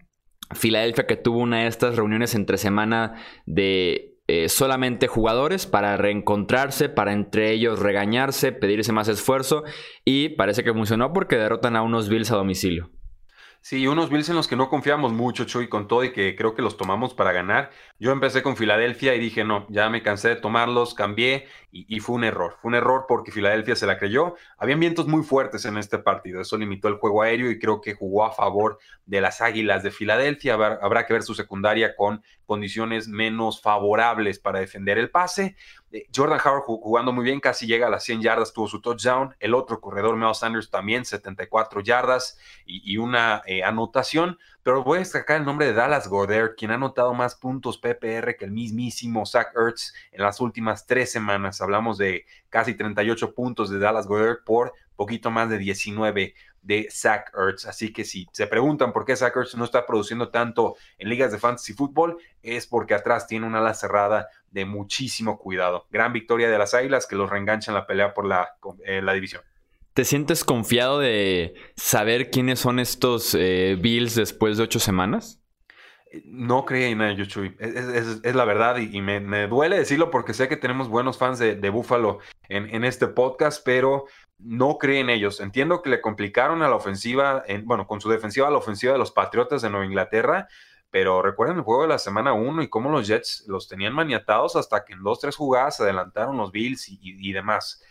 Filadelfia 0.52 1.06
que 1.06 1.16
tuvo 1.16 1.38
una 1.38 1.62
de 1.62 1.66
estas 1.68 1.96
reuniones 1.96 2.34
entre 2.34 2.58
semana 2.58 3.14
de 3.46 4.14
eh, 4.26 4.48
solamente 4.48 5.06
jugadores 5.06 5.66
para 5.66 5.98
reencontrarse, 5.98 6.88
para 6.88 7.12
entre 7.12 7.52
ellos 7.52 7.80
regañarse, 7.80 8.52
pedirse 8.52 8.90
más 8.90 9.08
esfuerzo 9.08 9.64
y 10.02 10.30
parece 10.30 10.64
que 10.64 10.72
funcionó 10.72 11.12
porque 11.12 11.36
derrotan 11.36 11.76
a 11.76 11.82
unos 11.82 12.08
Bills 12.08 12.30
a 12.30 12.36
domicilio. 12.36 12.90
Sí, 13.66 13.86
unos 13.86 14.10
Bills 14.10 14.28
en 14.28 14.36
los 14.36 14.46
que 14.46 14.56
no 14.56 14.68
confiamos 14.68 15.14
mucho, 15.14 15.46
Chuy, 15.46 15.68
con 15.70 15.88
todo 15.88 16.04
y 16.04 16.12
que 16.12 16.36
creo 16.36 16.54
que 16.54 16.60
los 16.60 16.76
tomamos 16.76 17.14
para 17.14 17.32
ganar. 17.32 17.70
Yo 17.98 18.12
empecé 18.12 18.42
con 18.42 18.58
Filadelfia 18.58 19.14
y 19.14 19.18
dije, 19.18 19.42
no, 19.42 19.66
ya 19.70 19.88
me 19.88 20.02
cansé 20.02 20.28
de 20.28 20.36
tomarlos, 20.36 20.92
cambié 20.92 21.46
y, 21.76 21.98
fue 21.98 22.14
un 22.14 22.22
error. 22.22 22.56
Fue 22.62 22.68
un 22.68 22.76
error 22.76 23.06
porque 23.08 23.32
Filadelfia 23.32 23.74
se 23.74 23.86
la 23.86 23.98
creyó. 23.98 24.36
Habían 24.58 24.78
vientos 24.78 25.08
muy 25.08 25.24
fuertes 25.24 25.64
en 25.64 25.76
este 25.76 25.98
partido, 25.98 26.40
eso 26.40 26.56
limitó 26.56 26.86
el 26.86 26.94
juego 26.94 27.22
aéreo 27.22 27.50
y 27.50 27.58
creo 27.58 27.80
que 27.80 27.94
jugó 27.94 28.24
a 28.24 28.30
favor 28.30 28.78
de 29.06 29.20
las 29.20 29.40
Águilas 29.40 29.82
de 29.82 29.90
Filadelfia. 29.90 30.54
habrá 30.54 31.04
que 31.04 31.12
ver 31.12 31.24
su 31.24 31.34
secundaria 31.34 31.96
con 31.96 32.22
condiciones 32.46 33.08
menos 33.08 33.60
favorables 33.60 34.38
para 34.38 34.60
defender 34.60 34.98
el 34.98 35.10
pase. 35.10 35.56
Eh, 35.94 36.08
Jordan 36.14 36.40
Howard 36.44 36.62
jugando 36.62 37.12
muy 37.12 37.24
bien, 37.24 37.40
casi 37.40 37.66
llega 37.66 37.86
a 37.86 37.90
las 37.90 38.04
100 38.04 38.22
yardas, 38.22 38.52
tuvo 38.52 38.68
su 38.68 38.80
touchdown. 38.80 39.34
El 39.38 39.54
otro 39.54 39.80
corredor, 39.80 40.16
Mel 40.16 40.34
Sanders, 40.34 40.70
también 40.70 41.04
74 41.04 41.80
yardas 41.80 42.38
y, 42.66 42.96
una 42.96 43.42
eh, 43.46 43.62
anotación. 43.62 44.38
Pero 44.62 44.82
voy 44.82 44.96
a 44.96 45.00
destacar 45.00 45.38
el 45.38 45.44
nombre 45.44 45.66
de 45.66 45.74
Dallas 45.74 46.08
Goddard, 46.08 46.54
quien 46.56 46.70
ha 46.70 46.74
anotado 46.74 47.12
más 47.14 47.34
puntos 47.34 47.78
PPR 47.78 48.36
que 48.36 48.46
el 48.46 48.50
mismísimo 48.50 49.26
Zach 49.26 49.48
Ertz 49.54 49.92
en 50.10 50.22
las 50.22 50.40
últimas 50.40 50.86
tres 50.86 51.12
semanas. 51.12 51.60
Hablamos 51.64 51.98
de 51.98 52.24
casi 52.48 52.74
38 52.74 53.34
puntos 53.34 53.70
de 53.70 53.78
Dallas 53.78 54.06
Goddard 54.06 54.44
por 54.44 54.72
poquito 54.96 55.30
más 55.30 55.50
de 55.50 55.58
19 55.58 56.34
de 56.62 56.88
Zach 56.90 57.30
Ertz. 57.36 57.66
Así 57.66 57.92
que 57.92 58.04
si 58.04 58.26
se 58.32 58.46
preguntan 58.46 58.92
por 58.92 59.04
qué 59.04 59.16
Zach 59.16 59.36
Ertz 59.36 59.54
no 59.54 59.64
está 59.64 59.86
produciendo 59.86 60.30
tanto 60.30 60.76
en 60.98 61.08
ligas 61.08 61.32
de 61.32 61.38
fantasy 61.38 61.74
fútbol, 61.74 62.18
es 62.42 62.66
porque 62.66 62.94
atrás 62.94 63.26
tiene 63.26 63.46
una 63.46 63.58
ala 63.58 63.74
cerrada 63.74 64.28
de 64.50 64.64
muchísimo 64.64 65.38
cuidado. 65.38 65.86
Gran 65.90 66.12
victoria 66.12 66.48
de 66.48 66.58
las 66.58 66.74
Águilas 66.74 67.06
que 67.06 67.16
los 67.16 67.28
reenganchan 67.28 67.74
en 67.74 67.80
la 67.80 67.86
pelea 67.86 68.14
por 68.14 68.24
la, 68.24 68.56
eh, 68.84 69.02
la 69.02 69.12
división. 69.12 69.42
¿Te 69.92 70.04
sientes 70.04 70.42
confiado 70.42 70.98
de 70.98 71.54
saber 71.76 72.30
quiénes 72.30 72.58
son 72.58 72.80
estos 72.80 73.34
eh, 73.38 73.76
Bills 73.80 74.16
después 74.16 74.56
de 74.56 74.64
ocho 74.64 74.80
semanas? 74.80 75.40
No 76.24 76.64
creía 76.64 76.88
en 76.88 77.02
ellos, 77.02 77.28
Chuy. 77.28 77.56
Es, 77.58 78.34
la 78.34 78.44
verdad 78.44 78.76
y, 78.78 79.00
me, 79.00 79.46
duele 79.46 79.78
decirlo 79.78 80.10
porque 80.10 80.34
sé 80.34 80.48
que 80.48 80.56
tenemos 80.56 80.88
buenos 80.88 81.18
fans 81.18 81.38
de, 81.38 81.70
Buffalo 81.70 82.18
en, 82.48 82.84
este 82.84 83.06
podcast, 83.06 83.62
pero 83.64 84.06
no 84.38 84.78
cree 84.78 85.00
en 85.00 85.10
ellos. 85.10 85.40
Entiendo 85.40 85.82
que 85.82 85.90
le 85.90 86.00
complicaron 86.00 86.62
a 86.62 86.68
la 86.68 86.76
ofensiva, 86.76 87.42
en, 87.46 87.64
bueno, 87.64 87.86
con 87.86 88.00
su 88.00 88.10
defensiva 88.10 88.48
a 88.48 88.50
la 88.50 88.58
ofensiva 88.58 88.92
de 88.92 88.98
los 88.98 89.12
Patriotas 89.12 89.62
de 89.62 89.70
Nueva 89.70 89.86
Inglaterra, 89.86 90.48
pero 90.94 91.22
recuerden 91.22 91.56
el 91.56 91.64
juego 91.64 91.82
de 91.82 91.88
la 91.88 91.98
semana 91.98 92.34
1 92.34 92.62
y 92.62 92.68
cómo 92.68 92.88
los 92.88 93.08
Jets 93.08 93.46
los 93.48 93.66
tenían 93.66 93.92
maniatados 93.92 94.54
hasta 94.54 94.84
que 94.84 94.92
en 94.92 95.02
dos, 95.02 95.18
tres 95.18 95.34
jugadas 95.34 95.80
adelantaron 95.80 96.36
los 96.36 96.52
Bills 96.52 96.86
y, 96.88 97.32
demás. 97.32 97.82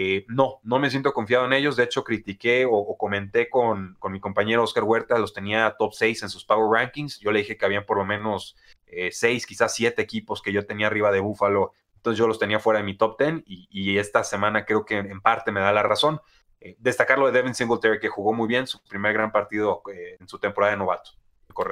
Eh, 0.00 0.24
no, 0.28 0.60
no 0.62 0.78
me 0.78 0.90
siento 0.90 1.12
confiado 1.12 1.44
en 1.46 1.52
ellos. 1.52 1.74
De 1.74 1.82
hecho, 1.82 2.04
critiqué 2.04 2.64
o, 2.70 2.96
comenté 2.96 3.50
con, 3.50 3.96
con, 3.98 4.12
mi 4.12 4.20
compañero 4.20 4.62
Oscar 4.62 4.84
Huerta, 4.84 5.18
los 5.18 5.32
tenía 5.32 5.74
top 5.76 5.92
6 5.92 6.22
en 6.22 6.28
sus 6.28 6.44
Power 6.44 6.70
Rankings. 6.70 7.18
Yo 7.18 7.32
le 7.32 7.40
dije 7.40 7.56
que 7.56 7.64
habían 7.64 7.84
por 7.84 7.96
lo 7.96 8.04
menos 8.04 8.56
6, 8.86 9.24
eh, 9.24 9.46
quizás 9.46 9.74
7 9.74 10.00
equipos 10.00 10.40
que 10.40 10.52
yo 10.52 10.64
tenía 10.64 10.86
arriba 10.86 11.10
de 11.10 11.18
Buffalo 11.18 11.72
entonces 11.96 12.18
yo 12.18 12.28
los 12.28 12.38
tenía 12.38 12.60
fuera 12.60 12.78
de 12.78 12.84
mi 12.84 12.96
top 12.96 13.18
10 13.18 13.42
y, 13.46 13.98
esta 13.98 14.22
semana 14.22 14.64
creo 14.64 14.84
que 14.84 14.98
en 14.98 15.20
parte 15.20 15.50
me 15.50 15.60
da 15.60 15.72
la 15.72 15.82
razón. 15.82 16.20
Eh, 16.60 16.76
destacar 16.78 17.18
lo 17.18 17.26
de 17.26 17.32
Devin 17.32 17.54
Singletary 17.54 17.98
que 17.98 18.08
jugó 18.08 18.32
muy 18.32 18.46
bien 18.46 18.68
su 18.68 18.80
primer 18.84 19.12
gran 19.12 19.32
partido 19.32 19.82
eh, 19.92 20.16
en 20.20 20.28
su 20.28 20.38
temporada 20.38 20.72
de 20.72 20.78
novato. 20.78 21.10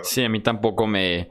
Sí, 0.03 0.25
a 0.25 0.29
mí 0.29 0.41
tampoco 0.41 0.87
me, 0.89 1.31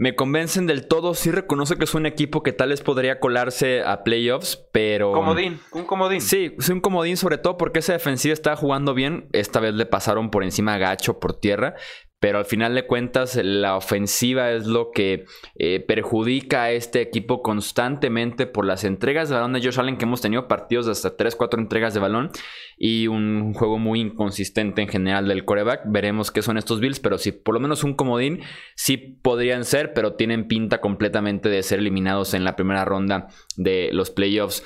me 0.00 0.14
convencen 0.14 0.66
del 0.66 0.88
todo. 0.88 1.12
Sí 1.12 1.30
reconozco 1.30 1.76
que 1.76 1.84
es 1.84 1.94
un 1.94 2.06
equipo 2.06 2.42
que 2.42 2.54
tal 2.54 2.70
vez 2.70 2.80
podría 2.80 3.20
colarse 3.20 3.82
a 3.82 4.02
playoffs, 4.02 4.56
pero... 4.72 5.12
Comodín, 5.12 5.60
un 5.72 5.84
comodín. 5.84 6.22
Sí, 6.22 6.56
es 6.58 6.70
un 6.70 6.80
comodín 6.80 7.18
sobre 7.18 7.36
todo 7.36 7.58
porque 7.58 7.80
esa 7.80 7.92
defensiva 7.92 8.32
está 8.32 8.56
jugando 8.56 8.94
bien. 8.94 9.28
Esta 9.32 9.60
vez 9.60 9.74
le 9.74 9.84
pasaron 9.84 10.30
por 10.30 10.42
encima 10.42 10.72
a 10.72 10.78
Gacho 10.78 11.20
por 11.20 11.38
tierra, 11.38 11.74
pero 12.20 12.38
al 12.38 12.44
final 12.44 12.74
de 12.74 12.86
cuentas 12.86 13.34
la 13.42 13.76
ofensiva 13.76 14.52
es 14.52 14.66
lo 14.66 14.90
que 14.90 15.24
eh, 15.56 15.80
perjudica 15.80 16.64
a 16.64 16.70
este 16.70 17.00
equipo 17.00 17.42
constantemente 17.42 18.46
por 18.46 18.66
las 18.66 18.84
entregas 18.84 19.30
de 19.30 19.36
balón 19.36 19.54
de 19.54 19.62
Josh 19.62 19.80
Allen 19.80 19.96
que 19.96 20.04
hemos 20.04 20.20
tenido 20.20 20.46
partidos 20.46 20.84
de 20.84 20.92
hasta 20.92 21.16
3, 21.16 21.34
4 21.34 21.60
entregas 21.60 21.94
de 21.94 22.00
balón 22.00 22.30
y 22.76 23.06
un 23.06 23.54
juego 23.54 23.78
muy 23.78 24.00
inconsistente 24.00 24.82
en 24.82 24.88
general 24.88 25.28
del 25.28 25.46
coreback. 25.46 25.82
Veremos 25.86 26.30
qué 26.30 26.42
son 26.42 26.58
estos 26.58 26.78
Bills, 26.80 27.00
pero 27.00 27.16
si 27.16 27.32
por 27.32 27.54
lo 27.54 27.60
menos 27.60 27.84
un 27.84 27.94
comodín 27.94 28.40
sí 28.76 28.98
podrían 28.98 29.64
ser, 29.64 29.94
pero 29.94 30.12
tienen 30.12 30.46
pinta 30.46 30.82
completamente 30.82 31.48
de 31.48 31.62
ser 31.62 31.78
eliminados 31.78 32.34
en 32.34 32.44
la 32.44 32.54
primera 32.54 32.84
ronda 32.84 33.28
de 33.56 33.88
los 33.92 34.10
playoffs. 34.10 34.62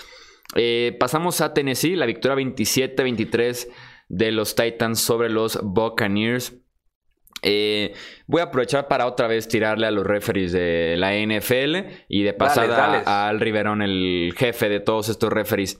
Eh, 0.56 0.96
pasamos 0.98 1.40
a 1.40 1.54
Tennessee, 1.54 1.94
la 1.94 2.06
victoria 2.06 2.44
27-23 2.44 3.68
de 4.08 4.32
los 4.32 4.56
Titans 4.56 5.00
sobre 5.00 5.30
los 5.30 5.58
Buccaneers. 5.62 6.63
Eh, 7.42 7.92
voy 8.26 8.40
a 8.40 8.44
aprovechar 8.44 8.88
para 8.88 9.06
otra 9.06 9.26
vez 9.26 9.48
tirarle 9.48 9.86
a 9.86 9.90
los 9.90 10.06
referees 10.06 10.52
de 10.52 10.96
la 10.96 11.14
NFL 11.14 12.04
y 12.08 12.22
de 12.22 12.32
pasada 12.32 13.02
a 13.04 13.28
Al 13.28 13.40
Riverón, 13.40 13.82
el 13.82 14.34
jefe 14.36 14.68
de 14.68 14.80
todos 14.80 15.08
estos 15.08 15.30
referees. 15.30 15.78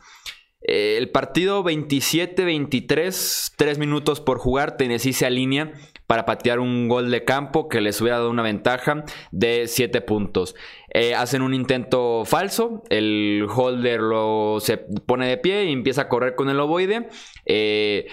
Eh, 0.66 0.96
el 0.98 1.10
partido 1.10 1.62
27-23, 1.62 3.52
3 3.56 3.78
minutos 3.78 4.20
por 4.20 4.38
jugar, 4.38 4.76
Tennessee 4.76 5.12
se 5.12 5.26
alinea 5.26 5.72
para 6.06 6.26
patear 6.26 6.58
un 6.58 6.88
gol 6.88 7.10
de 7.10 7.24
campo 7.24 7.68
que 7.68 7.80
les 7.80 8.00
hubiera 8.00 8.18
dado 8.18 8.30
una 8.30 8.42
ventaja 8.42 9.04
de 9.30 9.66
7 9.66 10.00
puntos. 10.02 10.54
Eh, 10.92 11.14
hacen 11.14 11.42
un 11.42 11.54
intento 11.54 12.24
falso, 12.24 12.82
el 12.88 13.46
holder 13.54 14.00
lo, 14.00 14.58
se 14.60 14.78
pone 14.78 15.26
de 15.28 15.38
pie 15.38 15.64
y 15.64 15.72
empieza 15.72 16.02
a 16.02 16.08
correr 16.08 16.34
con 16.34 16.48
el 16.48 16.60
ovoide, 16.60 17.08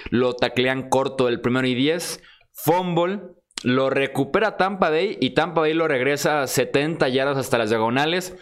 lo 0.10 0.34
taclean 0.36 0.90
corto 0.90 1.28
el 1.28 1.42
primero 1.42 1.68
y 1.68 1.76
10, 1.76 2.22
fumble, 2.52 3.22
lo 3.64 3.90
recupera 3.90 4.58
Tampa 4.58 4.90
Bay 4.90 5.18
y 5.20 5.32
Tampa 5.32 5.62
Bay 5.62 5.74
lo 5.74 5.88
regresa 5.88 6.48
70 6.48 7.10
yardas 7.10 7.38
hasta 7.38 7.58
las 7.58 7.70
diagonales. 7.70 8.36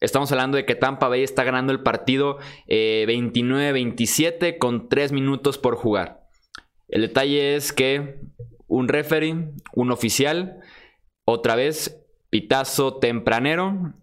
Estamos 0.00 0.30
hablando 0.32 0.56
de 0.56 0.66
que 0.66 0.74
Tampa 0.74 1.08
Bay 1.08 1.22
está 1.22 1.44
ganando 1.44 1.72
el 1.72 1.82
partido 1.82 2.38
29-27 2.68 4.36
eh, 4.40 4.58
con 4.58 4.88
3 4.88 5.12
minutos 5.12 5.56
por 5.56 5.76
jugar. 5.76 6.28
El 6.88 7.02
detalle 7.02 7.56
es 7.56 7.72
que 7.72 8.20
un 8.66 8.88
referee, 8.88 9.52
un 9.74 9.90
oficial, 9.90 10.60
otra 11.24 11.56
vez 11.56 12.04
pitazo 12.30 12.98
tempranero, 12.98 13.94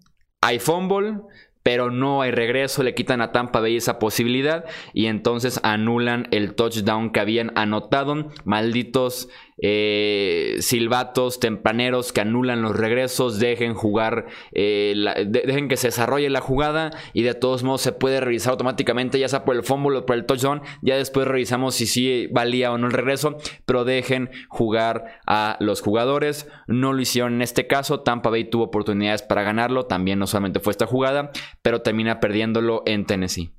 hay 0.42 0.60
fumble, 0.60 1.20
pero 1.64 1.92
no 1.92 2.22
hay 2.22 2.32
regreso, 2.32 2.84
le 2.84 2.94
quitan 2.94 3.22
a 3.22 3.32
Tampa 3.32 3.62
Bay 3.62 3.78
esa 3.78 3.98
posibilidad 3.98 4.66
y 4.94 5.06
entonces 5.06 5.62
anulan 5.64 6.28
el 6.32 6.56
touchdown 6.56 7.12
que 7.12 7.22
habían 7.22 7.58
anotado. 7.58 8.30
Malditos 8.44 9.30
eh, 9.62 10.58
silbatos 10.60 11.40
tempraneros 11.40 12.12
que 12.12 12.22
anulan 12.22 12.62
los 12.62 12.76
regresos, 12.76 13.40
dejen 13.40 13.74
jugar, 13.74 14.26
eh, 14.52 14.94
dejen 15.28 15.68
que 15.68 15.78
se 15.78 15.88
desarrolle 15.88 16.30
la 16.30 16.42
jugada 16.42 16.92
y 17.14 17.24
de 17.24 17.34
todos 17.34 17.64
modos 17.64 17.82
se 17.82 17.92
puede 17.92 18.20
revisar 18.20 18.52
automáticamente, 18.52 19.20
ya 19.20 19.28
sea 19.28 19.46
por 19.46 19.56
el 19.56 19.64
fumble 19.64 20.00
o 20.00 20.06
por 20.06 20.16
el 20.16 20.26
touchdown. 20.26 20.62
Ya 20.82 20.98
después 20.98 21.28
revisamos 21.28 21.76
si 21.76 21.86
sí 21.86 22.28
valía 22.32 22.72
o 22.72 22.78
no 22.78 22.88
el 22.88 22.94
regreso, 22.94 23.38
pero 23.66 23.86
dejen 23.86 24.30
jugar 24.50 25.20
a 25.26 25.58
los 25.60 25.82
jugadores. 25.82 26.48
No 26.68 26.94
lo 26.94 27.02
hicieron 27.02 27.34
en 27.34 27.42
este 27.42 27.68
caso. 27.68 28.02
Tampa 28.02 28.30
Bay 28.30 28.46
tuvo 28.46 28.66
oportunidades 28.66 29.22
para 29.22 29.44
ganarlo, 29.44 29.86
también 29.86 30.20
no 30.20 30.28
solamente 30.28 30.60
fue 30.60 30.72
esta 30.72 30.86
jugada, 30.86 31.32
pero 31.62 31.82
termina 31.82 32.20
perdiéndolo 32.20 32.84
en 32.86 33.06
Tennessee. 33.06 33.52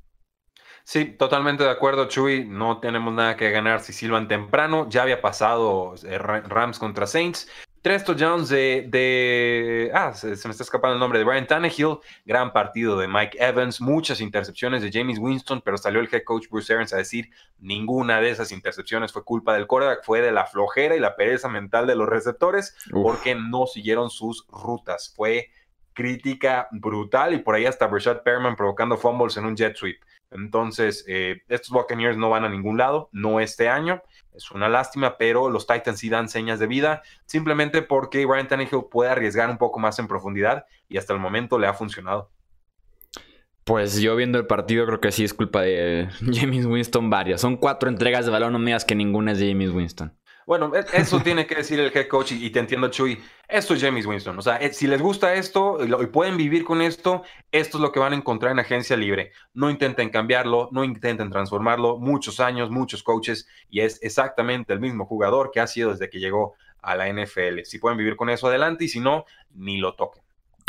Sí, 0.86 1.06
totalmente 1.06 1.64
de 1.64 1.70
acuerdo, 1.70 2.08
Chuy. 2.08 2.44
No 2.44 2.78
tenemos 2.78 3.12
nada 3.14 3.36
que 3.36 3.50
ganar 3.50 3.80
si 3.80 3.94
silban 3.94 4.28
temprano. 4.28 4.86
Ya 4.90 5.02
había 5.02 5.22
pasado 5.22 5.94
eh, 6.04 6.18
Rams 6.18 6.78
contra 6.78 7.06
Saints. 7.06 7.48
Tres 7.80 8.04
touchdowns 8.04 8.50
de, 8.50 8.86
de. 8.88 9.90
ah, 9.94 10.12
se, 10.14 10.28
me 10.28 10.34
está 10.34 10.62
escapando 10.62 10.94
el 10.94 11.00
nombre 11.00 11.18
de 11.18 11.24
Brian 11.24 11.46
Tannehill. 11.46 11.98
Gran 12.26 12.52
partido 12.52 12.98
de 12.98 13.08
Mike 13.08 13.38
Evans. 13.40 13.80
Muchas 13.80 14.20
intercepciones 14.20 14.82
de 14.82 14.90
James 14.92 15.18
Winston, 15.18 15.62
pero 15.62 15.78
salió 15.78 16.00
el 16.00 16.08
head 16.12 16.22
coach 16.24 16.48
Bruce 16.50 16.72
Arians 16.72 16.92
a 16.92 16.98
decir: 16.98 17.30
ninguna 17.58 18.20
de 18.20 18.30
esas 18.30 18.52
intercepciones 18.52 19.12
fue 19.12 19.24
culpa 19.24 19.54
del 19.54 19.66
quarterback, 19.66 20.04
fue 20.04 20.20
de 20.20 20.32
la 20.32 20.44
flojera 20.44 20.96
y 20.96 21.00
la 21.00 21.16
pereza 21.16 21.48
mental 21.48 21.86
de 21.86 21.94
los 21.94 22.08
receptores, 22.08 22.76
porque 22.90 23.34
no 23.34 23.66
siguieron 23.66 24.10
sus 24.10 24.46
rutas. 24.48 25.12
Fue 25.16 25.50
crítica 25.94 26.68
brutal 26.72 27.32
y 27.34 27.38
por 27.38 27.54
ahí 27.54 27.64
hasta 27.64 27.86
Rashad 27.86 28.22
Perman 28.22 28.56
provocando 28.56 28.96
fumbles 28.98 29.36
en 29.36 29.46
un 29.46 29.56
jet 29.56 29.76
sweep. 29.76 30.00
Entonces, 30.34 31.04
eh, 31.06 31.42
estos 31.48 31.70
Buccaneers 31.70 32.16
no 32.16 32.30
van 32.30 32.44
a 32.44 32.48
ningún 32.48 32.76
lado, 32.76 33.08
no 33.12 33.40
este 33.40 33.68
año. 33.68 34.02
Es 34.34 34.50
una 34.50 34.68
lástima, 34.68 35.16
pero 35.16 35.48
los 35.48 35.66
Titans 35.66 36.00
sí 36.00 36.08
dan 36.08 36.28
señas 36.28 36.58
de 36.58 36.66
vida, 36.66 37.02
simplemente 37.24 37.82
porque 37.82 38.26
Ryan 38.26 38.48
Tannehill 38.48 38.86
puede 38.90 39.10
arriesgar 39.10 39.48
un 39.48 39.58
poco 39.58 39.78
más 39.78 39.98
en 39.98 40.08
profundidad 40.08 40.66
y 40.88 40.98
hasta 40.98 41.12
el 41.12 41.20
momento 41.20 41.58
le 41.58 41.68
ha 41.68 41.74
funcionado. 41.74 42.30
Pues 43.62 43.98
yo 44.00 44.14
viendo 44.14 44.38
el 44.38 44.46
partido 44.46 44.84
creo 44.84 45.00
que 45.00 45.10
sí 45.10 45.24
es 45.24 45.32
culpa 45.32 45.62
de 45.62 46.08
James 46.32 46.66
Winston 46.66 47.08
varias. 47.08 47.40
Son 47.40 47.56
cuatro 47.56 47.88
entregas 47.88 48.26
de 48.26 48.32
balón, 48.32 48.52
no 48.52 48.58
me 48.58 48.76
que 48.86 48.94
ninguna 48.94 49.32
es 49.32 49.38
de 49.38 49.48
James 49.48 49.70
Winston. 49.70 50.12
Bueno, 50.46 50.72
e, 50.74 50.84
eso 50.94 51.20
tiene 51.20 51.46
que 51.46 51.56
decir 51.56 51.80
el 51.80 51.90
head 51.94 52.08
coach 52.08 52.32
y, 52.32 52.50
te 52.50 52.58
entiendo, 52.58 52.88
Chuy. 52.88 53.22
Esto 53.48 53.74
es 53.74 53.82
James 53.82 54.06
Winston. 54.06 54.38
O 54.38 54.42
sea, 54.42 54.56
eh, 54.56 54.72
si 54.72 54.86
les 54.86 55.00
gusta 55.00 55.34
esto 55.34 55.78
y, 55.84 56.06
pueden 56.06 56.36
vivir 56.36 56.64
con 56.64 56.80
esto, 56.80 57.22
esto 57.52 57.78
es 57.78 57.82
lo 57.82 57.92
que 57.92 58.00
van 58.00 58.12
a 58.12 58.16
encontrar 58.16 58.52
en 58.52 58.58
agencia 58.58 58.96
libre. 58.96 59.32
No 59.52 59.70
intenten 59.70 60.10
cambiarlo, 60.10 60.68
no 60.72 60.82
intenten 60.84 61.30
transformarlo. 61.30 61.98
Muchos 61.98 62.40
años, 62.40 62.70
muchos 62.70 63.02
coaches 63.02 63.46
y 63.68 63.80
es 63.80 64.02
exactamente 64.02 64.72
el 64.72 64.80
mismo 64.80 65.04
jugador 65.04 65.50
que 65.52 65.60
ha 65.60 65.66
sido 65.66 65.90
desde 65.90 66.08
que 66.08 66.20
llegó 66.20 66.54
a 66.80 66.96
la 66.96 67.08
NFL. 67.08 67.60
Si 67.64 67.78
pueden 67.78 67.98
vivir 67.98 68.16
con 68.16 68.30
eso, 68.30 68.46
adelante 68.46 68.84
y 68.84 68.88
si 68.88 69.00
no, 69.00 69.24
ni 69.54 69.78
lo 69.78 69.94
toquen. 69.94 70.22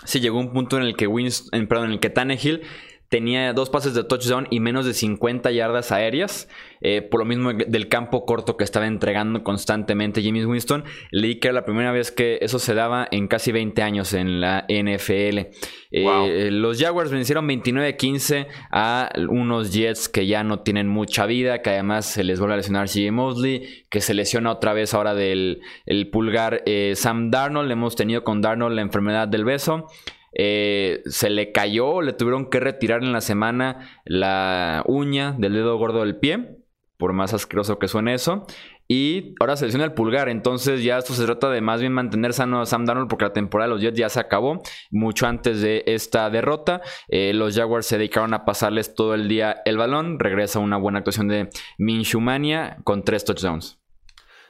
Sí, 0.04 0.20
llegó 0.20 0.40
un 0.40 0.52
punto 0.52 0.78
en 0.78 0.84
el 0.84 0.96
que 0.96 1.08
Winston, 1.08 1.68
perdón, 1.68 1.88
en 1.88 1.92
el 1.94 2.00
que 2.00 2.10
Tannehill 2.10 2.62
tenía 3.10 3.54
dos 3.54 3.70
pases 3.70 3.94
de 3.94 4.04
touchdown 4.04 4.48
y 4.50 4.60
menos 4.60 4.86
de 4.86 4.94
50 4.94 5.52
yardas 5.52 5.92
aéreas, 5.92 6.50
eh, 6.82 7.02
por 7.02 7.20
lo 7.20 7.26
mismo 7.26 7.54
del 7.54 7.88
campo 7.88 8.26
corto 8.26 8.58
que 8.58 8.64
estaba 8.64 8.88
entregando 8.88 9.44
constantemente 9.44 10.24
James 10.24 10.46
Winston. 10.46 10.84
Leí 11.12 11.40
que 11.40 11.50
era 11.50 11.56
la 11.56 11.66
primera 11.66 11.92
vez 11.92 12.12
que 12.12 12.40
eso 12.42 12.60
se 12.60 12.74
daba 12.74 13.08
en 13.12 13.28
casi 13.28 13.52
20 13.52 13.82
años 13.82 14.14
en 14.14 14.42
la 14.42 14.66
NFL. 14.68 15.52
Eh, 15.92 16.50
los 16.52 16.80
Jaguars 16.80 17.12
vencieron 17.12 17.48
29-15 17.48 18.48
a 18.72 19.10
unos 19.30 19.72
Jets 19.72 20.10
que 20.10 20.28
ya 20.28 20.44
no 20.44 20.60
tienen 20.60 20.88
mucha 20.88 21.26
vida, 21.26 21.62
que 21.62 21.70
además 21.70 22.06
se 22.06 22.24
les 22.24 22.40
vuelve 22.40 22.56
a 22.56 22.58
lesionar 22.58 22.90
CJ 22.90 23.12
Mosley, 23.12 23.86
que 23.90 24.02
se 24.02 24.14
lesiona 24.14 24.52
otra 24.52 24.74
vez 24.74 24.94
ahora 24.94 25.14
del 25.14 25.62
pulgar 26.12 26.64
eh, 26.66 26.94
Sam 26.96 27.32
Darnold. 27.32 27.72
Hemos 27.72 27.96
tenido 27.96 28.24
con 28.24 28.42
Darnold 28.42 28.76
la 28.76 28.82
enfermedad 28.82 29.28
del 29.28 29.46
beso. 29.46 29.88
Eh, 30.36 31.02
se 31.06 31.30
le 31.30 31.52
cayó, 31.52 32.02
le 32.02 32.14
tuvieron 32.14 32.50
que 32.50 32.60
retirar 32.60 33.04
en 33.04 33.14
la 33.14 33.22
semana 33.22 34.02
la 34.04 34.84
uña 34.86 35.34
del 35.38 35.54
dedo 35.54 35.78
gordo 35.78 36.02
del 36.02 36.18
pie, 36.18 36.58
por 36.98 37.14
más 37.14 37.34
asqueroso 37.34 37.80
que 37.80 37.88
suene 37.88 38.14
eso. 38.14 38.46
Y 38.88 39.34
ahora 39.40 39.56
se 39.56 39.66
lesiona 39.66 39.86
el 39.86 39.94
pulgar, 39.94 40.30
entonces 40.30 40.84
ya 40.84 41.00
esto 41.00 41.14
se 41.14 41.26
trata 41.26 41.50
de 41.50 41.60
más 41.60 41.80
bien 41.80 41.92
mantener 41.92 42.34
sano 42.34 42.62
a 42.62 42.68
Sam 42.68 42.86
Darnold 42.86 43.10
porque 43.10 43.26
la 43.26 43.34
temporada 43.34 43.68
de 43.68 43.74
los 43.74 43.82
Jets 43.82 43.98
ya 43.98 44.10
se 44.10 44.20
acabó 44.20 44.62
mucho 44.92 45.26
antes 45.26 45.62
de 45.62 45.84
esta 45.88 46.30
derrota. 46.30 46.82
Eh, 47.08 47.34
los 47.34 47.56
Jaguars 47.56 47.88
se 47.88 47.98
dedicaron 47.98 48.36
a 48.36 48.46
pasarles 48.46 48.94
todo 48.94 49.16
el 49.16 49.28
día 49.28 49.64
el 49.66 49.78
balón. 49.78 50.20
Regresa 50.20 50.60
una 50.60 50.78
buena 50.78 51.00
actuación 51.00 51.28
de 51.28 51.50
Minshumania 51.80 52.78
con 52.84 53.04
tres 53.04 53.26
touchdowns. 53.26 53.80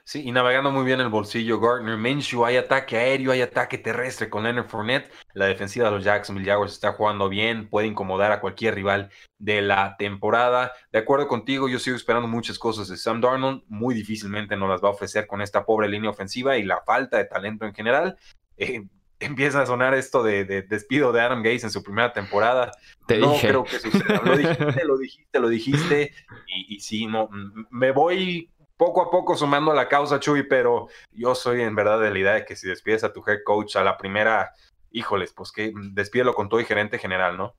Sí, 0.07 0.21
y 0.24 0.31
navegando 0.31 0.69
muy 0.69 0.85
bien 0.85 1.00
el 1.00 1.09
bolsillo 1.09 1.59
Gardner 1.59 1.97
Minshew, 1.97 2.45
hay 2.45 2.57
ataque 2.57 2.95
aéreo, 2.95 3.31
hay 3.31 3.41
ataque 3.41 3.79
terrestre 3.79 4.29
con 4.29 4.43
Leonard 4.43 4.67
Fournette. 4.67 5.12
La 5.33 5.47
defensiva 5.47 5.85
de 5.85 5.95
los 5.95 6.03
Jacksonville 6.03 6.45
Jaguars 6.47 6.74
está 6.74 6.91
jugando 6.93 7.27
bien, 7.27 7.67
puede 7.67 7.88
incomodar 7.88 8.31
a 8.31 8.39
cualquier 8.39 8.75
rival 8.75 9.09
de 9.39 9.63
la 9.63 9.95
temporada. 9.97 10.74
De 10.91 11.00
acuerdo 11.00 11.27
contigo, 11.27 11.67
yo 11.67 11.79
sigo 11.79 11.97
esperando 11.97 12.27
muchas 12.27 12.59
cosas 12.59 12.88
de 12.88 12.97
Sam 12.97 13.19
Darnold, 13.19 13.63
muy 13.67 13.95
difícilmente 13.95 14.55
nos 14.55 14.69
las 14.69 14.83
va 14.83 14.89
a 14.89 14.91
ofrecer 14.91 15.25
con 15.25 15.41
esta 15.41 15.65
pobre 15.65 15.89
línea 15.89 16.12
ofensiva 16.12 16.55
y 16.55 16.62
la 16.62 16.81
falta 16.85 17.17
de 17.17 17.25
talento 17.25 17.65
en 17.65 17.74
general. 17.74 18.15
Eh, 18.57 18.83
empieza 19.19 19.63
a 19.63 19.65
sonar 19.65 19.95
esto 19.95 20.21
de, 20.21 20.45
despido 20.45 21.13
de 21.13 21.21
Adam 21.21 21.41
Gates 21.41 21.63
en 21.63 21.71
su 21.71 21.81
primera 21.81 22.13
temporada. 22.13 22.69
Te 23.07 23.17
no 23.17 23.31
dije. 23.31 23.47
creo 23.47 23.63
que 23.63 23.79
suceda. 23.79 24.21
Lo 24.24 24.38
dijiste, 24.38 24.85
lo 24.85 24.97
dijiste, 25.00 25.39
lo 25.39 25.50
dijiste. 25.50 26.13
Y, 26.45 26.75
y 26.75 26.79
sí, 26.79 27.07
no, 27.07 27.27
me 27.71 27.89
voy 27.89 28.51
poco 28.77 29.01
a 29.01 29.10
poco 29.10 29.36
sumando 29.36 29.74
la 29.74 29.88
causa, 29.88 30.20
Chuy, 30.20 30.44
pero 30.44 30.88
yo 31.12 31.36
soy 31.36 31.62
en 31.62 31.75
verdad 31.75 32.00
de 32.00 32.12
la 32.12 32.20
idea 32.20 32.34
de 32.34 32.46
que 32.46 32.55
si 32.55 32.67
despides 32.67 33.03
a 33.03 33.13
tu 33.13 33.24
head 33.25 33.39
coach 33.46 33.75
a 33.75 33.84
la 33.84 33.98
primera, 33.98 34.51
híjoles, 34.91 35.34
pues 35.34 35.51
que 35.51 35.72
despídelo 35.91 36.34
con 36.34 36.50
todo 36.50 36.60
y 36.60 36.65
gerente 36.65 36.98
general, 36.98 37.38
¿no? 37.38 37.55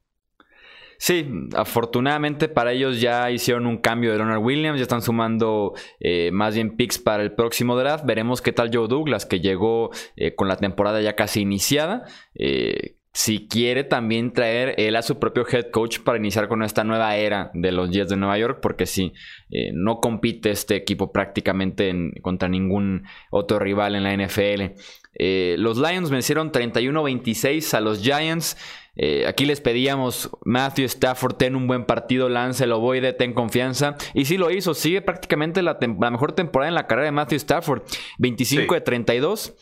Sí, 0.99 1.29
afortunadamente 1.55 2.49
para 2.49 2.73
ellos 2.73 3.01
ya 3.01 3.31
hicieron 3.31 3.67
un 3.67 3.77
cambio 3.79 4.13
de 4.13 4.19
Leonard 4.19 4.43
Williams, 4.43 4.79
ya 4.79 4.83
están 4.83 5.03
sumando 5.03 5.75
eh, 6.01 6.31
más 6.33 6.55
bien 6.55 6.77
picks 6.77 6.99
para 6.99 7.23
el 7.23 7.33
próximo 7.33 7.77
draft. 7.77 8.05
Veremos 8.07 8.41
qué 8.41 8.53
tal 8.53 8.71
Joe 8.73 8.89
Douglas, 8.89 9.27
que 9.27 9.41
llegó 9.41 9.91
eh, 10.17 10.35
con 10.35 10.49
la 10.49 10.57
temporada 10.57 11.01
ya 11.03 11.15
casi 11.15 11.43
iniciada. 11.43 12.05
Eh, 12.35 12.97
si 13.17 13.49
quiere 13.49 13.83
también 13.83 14.35
traer 14.35 14.75
él 14.77 14.95
a 14.95 15.01
su 15.01 15.19
propio 15.19 15.47
head 15.51 15.71
coach 15.71 16.01
para 16.01 16.19
iniciar 16.19 16.49
con 16.49 16.63
esta 16.63 16.85
nueva 16.85 17.17
era 17.17 17.51
de 17.55 17.73
los 17.73 17.91
Jets 17.91 18.11
de 18.11 18.19
Nueva 18.19 18.37
York, 18.37 18.59
porque 18.61 18.85
si 18.85 19.15
eh, 19.49 19.71
no 19.73 20.01
compite 20.01 20.51
este 20.51 20.77
equipo 20.77 21.13
prácticamente 21.13 21.95
contra 22.21 22.47
ningún 22.51 23.05
otro 23.31 23.59
rival 23.59 23.95
en 23.95 24.03
la 24.03 24.15
NFL. 24.15 24.79
Eh, 25.19 25.57
los 25.59 25.79
Lions 25.79 26.11
vencieron 26.11 26.53
31-26 26.53 27.73
a 27.73 27.81
los 27.81 28.03
Giants. 28.03 28.59
Eh, 28.97 29.25
aquí 29.27 29.47
les 29.47 29.63
pedíamos, 29.63 30.29
Matthew 30.45 30.85
Stafford, 30.85 31.37
ten 31.37 31.57
un 31.57 31.67
buen 31.67 31.87
partido, 31.87 32.29
lance 32.29 32.65
el 32.65 32.73
ovoide, 32.73 33.15
ten 33.15 33.33
confianza. 33.33 33.97
Y 34.13 34.27
sí 34.27 34.37
lo 34.37 34.51
hizo, 34.51 34.75
sigue 34.75 35.01
prácticamente 35.01 35.63
la, 35.63 35.79
mejor 36.11 36.33
temporada 36.33 36.69
en 36.69 36.75
la 36.75 36.87
carrera 36.87 37.07
de 37.07 37.13
Matthew 37.13 37.37
Stafford. 37.37 37.83
25 38.19 38.75
de 38.75 38.81
32, 38.83 39.55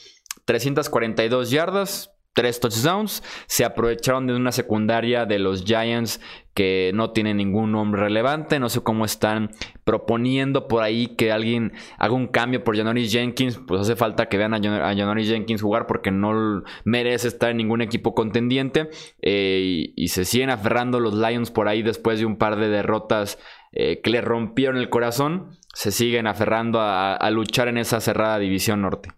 342 0.45 1.53
yardas, 1.53 2.13
tres 2.35 2.61
touchdowns. 2.61 3.23
Se 3.47 3.64
aprovecharon 3.64 4.26
de 4.26 4.35
una 4.35 4.53
secundaria 4.53 5.25
de 5.25 5.38
los 5.38 5.64
Giants 5.64 6.21
que 6.53 6.93
no 6.95 7.11
tiene 7.11 7.35
ningún 7.35 7.73
nombre 7.73 8.03
relevante. 8.03 8.61
No 8.61 8.69
sé 8.69 8.81
cómo 8.83 9.05
están 9.05 9.50
proponiendo 9.85 10.69
por 10.69 10.83
ahí 10.83 11.09
que 11.09 11.33
alguien 11.33 11.73
haga 11.99 12.14
un 12.14 12.29
cambio 12.29 12.62
por 12.62 12.76
Janoris 12.76 13.12
Jenkins. 13.12 13.61
Pues 13.67 13.81
hace 13.81 13.97
falta 13.97 14.29
que 14.29 14.37
vean 14.37 14.55
a, 14.55 14.61
Janoris 14.61 15.29
Jenkins 15.29 15.62
jugar 15.62 15.87
porque 15.87 16.11
no 16.11 16.62
merece 16.85 17.29
estar 17.29 17.50
en 17.50 17.57
ningún 17.57 17.81
equipo 17.81 18.14
contendiente. 18.14 18.91
Eh, 19.23 19.93
y, 19.97 20.09
se 20.09 20.25
siguen 20.25 20.50
aferrando 20.50 21.00
los 21.00 21.14
Lions 21.14 21.50
por 21.50 21.67
ahí 21.67 21.83
después 21.83 22.21
de 22.21 22.26
un 22.26 22.37
par 22.37 22.57
de 22.57 22.69
derrotas 22.69 23.38
eh, 23.73 24.00
que 24.00 24.11
le 24.11 24.21
rompieron 24.21 24.76
el 24.76 24.91
corazón. 24.91 25.50
Se 25.73 25.91
siguen 25.91 26.29
aferrando 26.29 26.81
a 26.81 27.31
luchar 27.33 27.67
en 27.67 27.79
esa 27.79 28.00
cerrada 28.00 28.38
división 28.38 28.83
norte. 28.83 29.11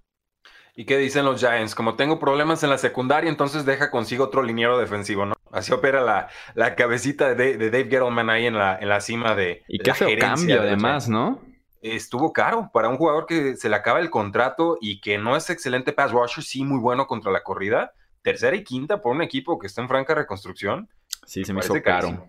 ¿Y 0.78 0.84
qué 0.84 0.98
dicen 0.98 1.24
los 1.24 1.40
Giants? 1.40 1.74
Como 1.74 1.94
tengo 1.94 2.18
problemas 2.18 2.62
en 2.62 2.68
la 2.68 2.76
secundaria, 2.76 3.30
entonces 3.30 3.64
deja 3.64 3.90
consigo 3.90 4.24
otro 4.24 4.42
liniero 4.42 4.78
defensivo, 4.78 5.24
¿no? 5.24 5.34
Así 5.50 5.72
opera 5.72 6.02
la, 6.02 6.28
la 6.54 6.74
cabecita 6.74 7.34
de, 7.34 7.56
Dave 7.56 7.88
Gettleman 7.88 8.28
ahí 8.28 8.44
en 8.44 8.58
la, 8.58 8.76
en 8.78 8.90
la 8.90 9.00
cima 9.00 9.34
de. 9.34 9.64
Y 9.68 9.78
qué 9.78 9.94
feo 9.94 10.10
cambio, 10.18 10.60
además, 10.60 11.08
¿no? 11.08 11.40
Estuvo 11.80 12.30
caro 12.34 12.68
para 12.74 12.90
un 12.90 12.98
jugador 12.98 13.24
que 13.24 13.56
se 13.56 13.70
le 13.70 13.76
acaba 13.76 14.00
el 14.00 14.10
contrato 14.10 14.76
y 14.78 15.00
que 15.00 15.16
no 15.16 15.34
es 15.34 15.48
excelente 15.48 15.94
pass 15.94 16.12
rusher, 16.12 16.44
sí, 16.44 16.62
muy 16.62 16.78
bueno 16.78 17.06
contra 17.06 17.32
la 17.32 17.42
corrida. 17.42 17.92
Tercera 18.20 18.54
y 18.54 18.62
quinta 18.62 19.00
por 19.00 19.14
un 19.14 19.22
equipo 19.22 19.58
que 19.58 19.68
está 19.68 19.80
en 19.80 19.88
franca 19.88 20.14
reconstrucción. 20.14 20.90
Sí, 21.24 21.42
se 21.44 21.54
me 21.54 21.60
hizo 21.60 21.80
caro. 21.82 22.26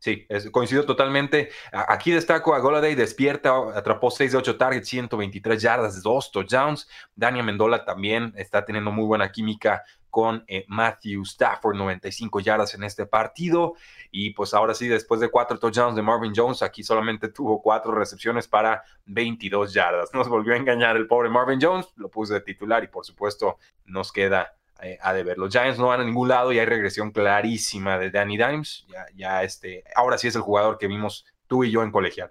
Sí, 0.00 0.26
coincido 0.50 0.86
totalmente. 0.86 1.50
Aquí 1.72 2.10
destaco 2.10 2.54
a 2.54 2.58
Goladay, 2.58 2.94
despierta, 2.94 3.52
atrapó 3.74 4.10
6 4.10 4.32
de 4.32 4.38
8 4.38 4.56
targets, 4.56 4.88
123 4.88 5.60
yardas, 5.60 6.02
2 6.02 6.32
touchdowns. 6.32 6.88
Daniel 7.14 7.44
Mendola 7.44 7.84
también 7.84 8.32
está 8.34 8.64
teniendo 8.64 8.90
muy 8.90 9.04
buena 9.04 9.30
química 9.30 9.82
con 10.08 10.42
eh, 10.48 10.64
Matthew 10.68 11.22
Stafford, 11.22 11.76
95 11.76 12.40
yardas 12.40 12.74
en 12.74 12.82
este 12.82 13.04
partido. 13.04 13.74
Y 14.10 14.30
pues 14.30 14.54
ahora 14.54 14.72
sí, 14.72 14.88
después 14.88 15.20
de 15.20 15.30
4 15.30 15.58
touchdowns 15.58 15.96
de 15.96 16.02
Marvin 16.02 16.32
Jones, 16.34 16.62
aquí 16.62 16.82
solamente 16.82 17.28
tuvo 17.28 17.60
4 17.60 17.92
recepciones 17.92 18.48
para 18.48 18.82
22 19.04 19.74
yardas. 19.74 20.14
Nos 20.14 20.28
volvió 20.28 20.54
a 20.54 20.56
engañar 20.56 20.96
el 20.96 21.06
pobre 21.06 21.28
Marvin 21.28 21.60
Jones, 21.60 21.88
lo 21.96 22.10
puse 22.10 22.32
de 22.32 22.40
titular 22.40 22.82
y 22.82 22.88
por 22.88 23.04
supuesto 23.04 23.58
nos 23.84 24.12
queda 24.12 24.56
eh, 24.82 24.98
a 25.00 25.12
deber. 25.12 25.38
Los 25.38 25.50
Giants 25.50 25.78
no 25.78 25.88
van 25.88 26.00
a 26.00 26.04
ningún 26.04 26.28
lado 26.28 26.52
y 26.52 26.58
hay 26.58 26.66
regresión 26.66 27.10
clarísima 27.10 27.98
de 27.98 28.10
Danny 28.10 28.36
Dimes. 28.36 28.86
Ya, 28.88 29.06
ya 29.14 29.42
este, 29.42 29.84
ahora 29.94 30.18
sí 30.18 30.28
es 30.28 30.34
el 30.34 30.42
jugador 30.42 30.78
que 30.78 30.86
vimos 30.86 31.24
tú 31.46 31.64
y 31.64 31.70
yo 31.70 31.82
en 31.82 31.90
colegial. 31.90 32.30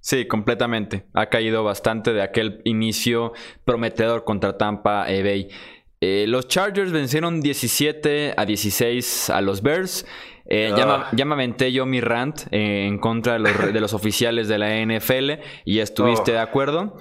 Sí, 0.00 0.26
completamente. 0.26 1.04
Ha 1.12 1.26
caído 1.26 1.62
bastante 1.62 2.12
de 2.12 2.22
aquel 2.22 2.62
inicio 2.64 3.32
prometedor 3.64 4.24
contra 4.24 4.56
Tampa 4.56 5.04
Bay. 5.04 5.48
Eh, 6.00 6.24
los 6.26 6.48
Chargers 6.48 6.92
vencieron 6.92 7.42
17 7.42 8.34
a 8.36 8.46
16 8.46 9.30
a 9.30 9.40
los 9.42 9.62
Bears. 9.62 10.06
Eh, 10.46 10.72
ah. 10.74 11.10
ya, 11.12 11.24
me 11.26 11.34
aventé 11.34 11.70
yo 11.70 11.84
mi 11.84 12.00
rant 12.00 12.40
eh, 12.50 12.86
en 12.86 12.98
contra 12.98 13.34
de 13.38 13.80
los, 13.80 13.92
oficiales 13.94 14.48
de 14.48 14.58
la 14.58 14.84
NFL 14.84 15.42
y 15.66 15.78
estuviste 15.80 16.32
oh. 16.32 16.34
de 16.34 16.40
acuerdo. 16.40 16.96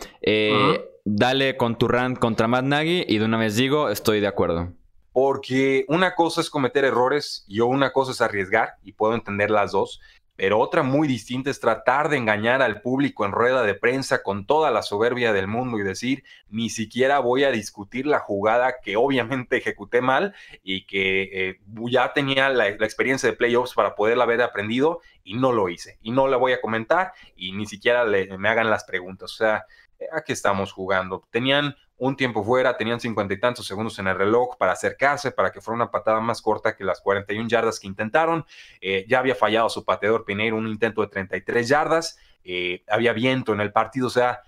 Dale 1.05 1.57
con 1.57 1.77
tu 1.77 1.88
rant 1.88 2.19
contra 2.19 2.47
Matt 2.47 2.65
Nagy 2.65 3.05
y 3.07 3.17
de 3.17 3.25
una 3.25 3.38
vez 3.38 3.55
digo, 3.55 3.89
estoy 3.89 4.19
de 4.19 4.27
acuerdo 4.27 4.73
porque 5.21 5.84
una 5.89 6.15
cosa 6.15 6.39
es 6.39 6.49
cometer 6.49 6.86
errores 6.86 7.43
y 7.45 7.60
una 7.60 7.91
cosa 7.91 8.13
es 8.13 8.21
arriesgar, 8.21 8.75
y 8.84 8.93
puedo 8.93 9.15
entender 9.15 9.51
las 9.51 9.73
dos, 9.73 9.99
pero 10.38 10.60
otra 10.60 10.82
muy 10.82 11.10
distinta 11.10 11.49
es 11.49 11.60
tratar 11.60 12.08
de 12.08 12.15
engañar 12.15 12.62
al 12.62 12.82
público 12.82 13.25
en 13.25 13.34
rueda 13.34 13.63
de 13.63 13.73
prensa 13.73 14.23
con 14.23 14.45
toda 14.45 14.71
la 14.71 14.82
soberbia 14.82 15.34
del 15.34 15.47
mundo 15.47 15.77
y 15.77 15.84
decir, 15.84 16.23
ni 16.47 16.69
siquiera 16.69 17.19
voy 17.19 17.43
a 17.43 17.51
discutir 17.51 18.05
la 18.08 18.19
jugada 18.19 18.75
que 18.82 18.95
obviamente 18.95 19.58
ejecuté 19.58 19.99
mal 19.99 20.34
y 20.63 20.86
que 20.86 21.23
eh, 21.34 21.60
ya 21.91 22.13
tenía 22.13 22.47
la, 22.47 22.69
experiencia 22.69 23.29
de 23.29 23.36
playoffs 23.36 23.73
para 23.73 23.95
poderla 23.95 24.23
haber 24.23 24.41
aprendido 24.41 25.01
y 25.25 25.34
no 25.34 25.51
lo 25.51 25.67
hice. 25.67 25.99
Y 26.01 26.12
no 26.12 26.29
la 26.29 26.38
voy 26.38 26.53
a 26.53 26.62
comentar 26.62 27.12
y 27.36 27.51
ni 27.51 27.65
siquiera 27.65 28.05
me 28.05 28.47
hagan 28.47 28.69
las 28.69 28.86
preguntas. 28.86 29.34
O 29.34 29.36
sea, 29.36 29.65
aquí 30.13 30.32
estamos 30.32 30.71
jugando. 30.71 31.27
Tenían 31.29 31.75
un 31.99 32.15
tiempo 32.15 32.43
fuera, 32.43 32.77
tenían 32.77 32.99
cincuenta 32.99 33.33
y 33.33 33.39
tantos 33.39 33.67
segundos 33.67 33.99
en 33.99 34.07
el 34.07 34.15
reloj 34.17 34.57
para 34.57 34.71
acercarse, 34.71 35.31
para 35.31 35.51
que 35.51 35.62
fuera 35.62 35.75
una 35.75 35.91
patada 35.91 36.21
más 36.21 36.41
corta 36.41 36.75
que 36.75 36.83
las 36.83 37.01
41 37.01 37.47
yardas 37.47 37.79
que 37.79 37.88
intentaron. 37.88 38.45
Eh, 38.79 39.05
ya 39.07 39.19
había 39.19 39.35
fallado 39.35 39.69
su 39.69 39.83
pateador 39.83 40.23
Pineiro, 40.25 40.57
un 40.57 40.67
intento 40.67 41.01
de 41.01 41.07
33 41.07 41.67
yardas. 41.67 42.17
Eh, 42.43 42.83
había 42.88 43.12
viento 43.12 43.53
en 43.53 43.59
el 43.59 43.73
partido, 43.73 44.07
o 44.07 44.09
sea, 44.09 44.41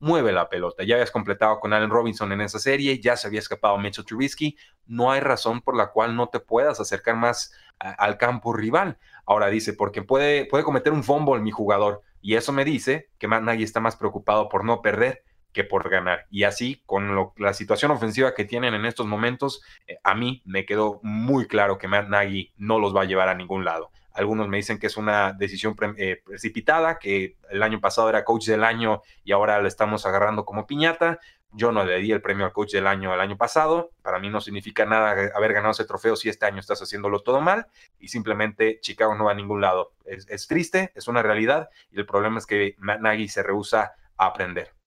mueve 0.00 0.32
la 0.32 0.50
pelota. 0.50 0.84
Ya 0.84 0.96
habías 0.96 1.10
completado 1.10 1.58
con 1.60 1.72
Allen 1.72 1.90
Robinson 1.90 2.30
en 2.32 2.42
esa 2.42 2.58
serie, 2.58 3.00
ya 3.00 3.16
se 3.16 3.26
había 3.26 3.40
escapado 3.40 3.78
Mitchell 3.78 4.04
Trubisky. 4.04 4.56
No 4.86 5.10
hay 5.10 5.20
razón 5.20 5.62
por 5.62 5.76
la 5.76 5.90
cual 5.90 6.14
no 6.14 6.28
te 6.28 6.40
puedas 6.40 6.78
acercar 6.78 7.16
más 7.16 7.52
al 7.78 8.18
campo 8.18 8.52
rival. 8.52 8.98
Ahora 9.24 9.48
dice, 9.48 9.72
porque 9.72 10.02
puede, 10.02 10.44
puede 10.44 10.64
cometer 10.64 10.92
un 10.92 11.04
fumble 11.04 11.40
mi 11.40 11.50
jugador. 11.50 12.02
Y 12.20 12.34
eso 12.34 12.52
me 12.52 12.64
dice 12.64 13.08
que 13.18 13.28
Matt 13.28 13.48
está 13.60 13.80
más 13.80 13.96
preocupado 13.96 14.48
por 14.48 14.64
no 14.64 14.82
perder 14.82 15.24
por 15.64 15.88
ganar. 15.88 16.26
Y 16.30 16.44
así, 16.44 16.82
con 16.86 17.32
la 17.36 17.52
situación 17.54 17.90
ofensiva 17.90 18.34
que 18.34 18.44
tienen 18.44 18.74
en 18.74 18.84
estos 18.84 19.06
momentos, 19.06 19.62
eh, 19.86 19.98
a 20.04 20.14
mí 20.14 20.42
me 20.44 20.64
quedó 20.64 21.00
muy 21.02 21.46
claro 21.46 21.78
que 21.78 21.88
Matt 21.88 22.08
Nagy 22.08 22.52
no 22.56 22.78
los 22.78 22.94
va 22.94 23.02
a 23.02 23.06
llevar 23.06 23.28
a 23.28 23.34
ningún 23.34 23.64
lado. 23.64 23.90
Algunos 24.18 24.48
me 24.48 24.56
dicen 24.56 24.80
que 24.80 24.88
es 24.88 24.96
una 24.96 25.32
decisión 25.32 25.76
eh, 25.96 26.20
precipitada, 26.24 26.98
que 26.98 27.36
el 27.50 27.62
año 27.62 27.80
pasado 27.80 28.08
era 28.08 28.24
coach 28.24 28.46
del 28.46 28.64
año 28.64 29.00
y 29.22 29.30
ahora 29.30 29.60
lo 29.60 29.68
estamos 29.68 30.06
agarrando 30.06 30.44
como 30.44 30.66
piñata. 30.66 31.20
Yo 31.52 31.70
no 31.70 31.84
le 31.84 31.98
di 31.98 32.10
el 32.10 32.20
premio 32.20 32.44
al 32.44 32.52
coach 32.52 32.72
del 32.72 32.88
año 32.88 33.14
el 33.14 33.20
año 33.20 33.36
pasado. 33.36 33.92
Para 34.02 34.18
mí 34.18 34.28
no 34.28 34.40
significa 34.40 34.84
nada 34.84 35.30
haber 35.36 35.52
ganado 35.52 35.70
ese 35.70 35.84
trofeo 35.84 36.16
si 36.16 36.28
este 36.28 36.46
año 36.46 36.58
estás 36.58 36.82
haciéndolo 36.82 37.20
todo 37.20 37.40
mal. 37.40 37.68
Y 38.00 38.08
simplemente 38.08 38.80
Chicago 38.80 39.14
no 39.14 39.26
va 39.26 39.32
a 39.32 39.34
ningún 39.34 39.60
lado. 39.60 39.92
Es, 40.04 40.28
es 40.28 40.48
triste, 40.48 40.90
es 40.96 41.06
una 41.06 41.22
realidad. 41.22 41.70
Y 41.92 41.98
el 41.98 42.04
problema 42.04 42.38
es 42.38 42.46
que 42.46 42.74
Matt 42.78 43.00
Nagy 43.00 43.28
se 43.28 43.44
rehúsa 43.44 43.92
a 44.16 44.26
aprender. 44.26 44.77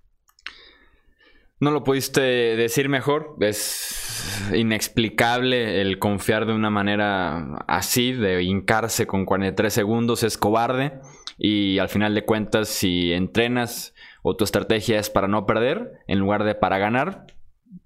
No 1.62 1.70
lo 1.70 1.84
pudiste 1.84 2.22
decir 2.22 2.90
mejor. 2.90 3.36
Es 3.40 4.50
inexplicable 4.52 5.80
el 5.80 6.00
confiar 6.00 6.48
de 6.48 6.54
una 6.54 6.72
manera 6.72 7.58
así, 7.68 8.14
de 8.14 8.42
hincarse 8.42 9.06
con 9.06 9.26
43 9.26 9.72
segundos. 9.72 10.24
Es 10.24 10.40
cobarde. 10.40 11.00
Y 11.38 11.78
al 11.78 11.88
final 11.88 12.16
de 12.16 12.26
cuentas, 12.26 12.68
si 12.68 13.14
entrenas 13.14 13.94
o 14.24 14.36
tu 14.36 14.44
estrategia 14.44 15.00
es 15.00 15.12
para 15.12 15.28
no 15.28 15.46
perder 15.46 16.00
en 16.08 16.18
lugar 16.18 16.46
de 16.46 16.56
para 16.56 16.80
ganar, 16.80 17.28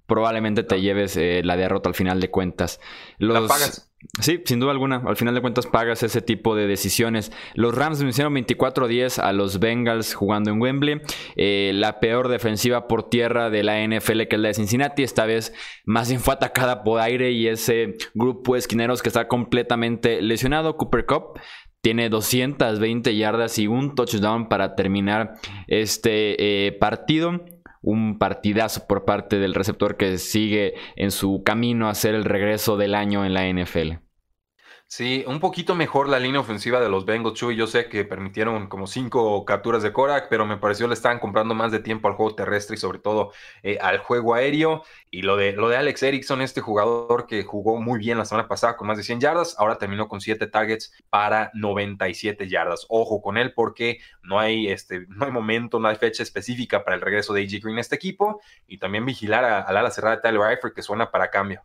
probablemente 0.07 0.63
te 0.63 0.79
lleves 0.79 1.17
eh, 1.17 1.41
la 1.43 1.57
derrota 1.57 1.89
al 1.89 1.95
final 1.95 2.21
de 2.21 2.31
cuentas. 2.31 2.79
Los... 3.17 3.49
pagas. 3.49 3.91
Sí, 4.21 4.41
sin 4.45 4.59
duda 4.59 4.71
alguna. 4.71 5.01
Al 5.05 5.15
final 5.15 5.35
de 5.35 5.41
cuentas 5.41 5.67
pagas 5.67 6.03
ese 6.03 6.21
tipo 6.21 6.55
de 6.55 6.67
decisiones. 6.67 7.31
Los 7.53 7.75
Rams 7.75 8.01
vencieron 8.01 8.33
24-10 8.33 9.19
a 9.19 9.33
los 9.33 9.59
Bengals 9.59 10.13
jugando 10.13 10.51
en 10.51 10.61
Wembley. 10.61 11.01
Eh, 11.35 11.71
la 11.73 11.99
peor 11.99 12.27
defensiva 12.27 12.87
por 12.87 13.09
tierra 13.09 13.49
de 13.49 13.63
la 13.63 13.81
NFL 13.85 14.23
que 14.23 14.35
es 14.35 14.39
la 14.39 14.47
de 14.49 14.53
Cincinnati. 14.53 15.03
Esta 15.03 15.25
vez 15.25 15.53
más 15.85 16.09
bien 16.09 16.21
fue 16.21 16.33
atacada 16.33 16.83
por 16.83 17.01
aire 17.01 17.31
y 17.31 17.47
ese 17.47 17.95
grupo 18.13 18.53
de 18.53 18.59
esquineros 18.59 19.01
que 19.01 19.09
está 19.09 19.27
completamente 19.27 20.21
lesionado. 20.21 20.77
Cooper 20.77 21.05
Cup 21.05 21.39
tiene 21.81 22.09
220 22.09 23.15
yardas 23.15 23.59
y 23.59 23.67
un 23.67 23.95
touchdown 23.95 24.49
para 24.49 24.75
terminar 24.75 25.33
este 25.67 26.67
eh, 26.67 26.71
partido 26.71 27.45
un 27.85 28.17
partidazo 28.17 28.87
por 28.87 29.05
parte 29.05 29.37
del 29.39 29.53
receptor 29.53 29.95
que 29.95 30.17
sigue 30.17 30.73
en 30.95 31.11
su 31.11 31.43
camino 31.43 31.87
a 31.87 31.91
hacer 31.91 32.15
el 32.15 32.25
regreso 32.25 32.77
del 32.77 32.95
año 32.95 33.23
en 33.23 33.33
la 33.33 33.47
NFL. 33.47 34.04
Sí, 34.87 35.25
un 35.27 35.39
poquito 35.39 35.75
mejor 35.75 36.07
la 36.07 36.19
línea 36.19 36.39
ofensiva 36.39 36.79
de 36.79 36.89
los 36.89 37.05
Bengals, 37.05 37.33
Chuy. 37.37 37.55
Yo 37.55 37.67
sé 37.67 37.89
que 37.89 38.05
permitieron 38.05 38.67
como 38.67 38.87
cinco 38.87 39.43
capturas 39.43 39.83
de 39.83 39.91
Korak, 39.91 40.27
pero 40.29 40.45
me 40.45 40.57
pareció 40.57 40.87
le 40.87 40.93
estaban 40.93 41.19
comprando 41.19 41.53
más 41.55 41.71
de 41.71 41.79
tiempo 41.79 42.07
al 42.07 42.13
juego 42.13 42.35
terrestre 42.35 42.75
y 42.75 42.79
sobre 42.79 42.99
todo 42.99 43.31
eh, 43.63 43.77
al 43.81 43.97
juego 43.97 44.35
aéreo. 44.35 44.83
Y 45.09 45.23
lo 45.23 45.37
de, 45.37 45.53
lo 45.53 45.69
de 45.69 45.77
Alex 45.77 46.03
Erickson, 46.03 46.41
este 46.41 46.61
jugador 46.61 47.25
que 47.27 47.43
jugó 47.43 47.81
muy 47.81 47.99
bien 47.99 48.17
la 48.17 48.25
semana 48.25 48.47
pasada 48.47 48.77
con 48.77 48.87
más 48.87 48.97
de 48.97 49.03
100 49.03 49.19
yardas, 49.19 49.55
ahora 49.57 49.77
terminó 49.77 50.07
con 50.07 50.21
7 50.21 50.47
targets 50.47 50.93
para 51.09 51.51
97 51.55 52.47
yardas. 52.47 52.85
Ojo 52.87 53.21
con 53.21 53.37
él 53.37 53.53
porque 53.53 53.99
no 54.21 54.39
hay, 54.39 54.67
este, 54.69 55.07
no 55.09 55.25
hay 55.25 55.31
momento, 55.31 55.79
no 55.79 55.87
hay 55.87 55.95
fecha 55.97 56.23
específica 56.23 56.85
para 56.85 56.95
el 56.95 57.01
regreso 57.01 57.33
de 57.33 57.41
AJ 57.41 57.63
Green 57.63 57.79
a 57.79 57.81
este 57.81 57.95
equipo. 57.95 58.39
Y 58.67 58.77
también 58.77 59.05
vigilar 59.05 59.43
al 59.43 59.75
ala 59.75 59.91
cerrada 59.91 60.17
de 60.17 60.21
Tyler 60.21 60.51
Eifert 60.51 60.75
que 60.75 60.83
suena 60.83 61.11
para 61.11 61.31
cambio. 61.31 61.63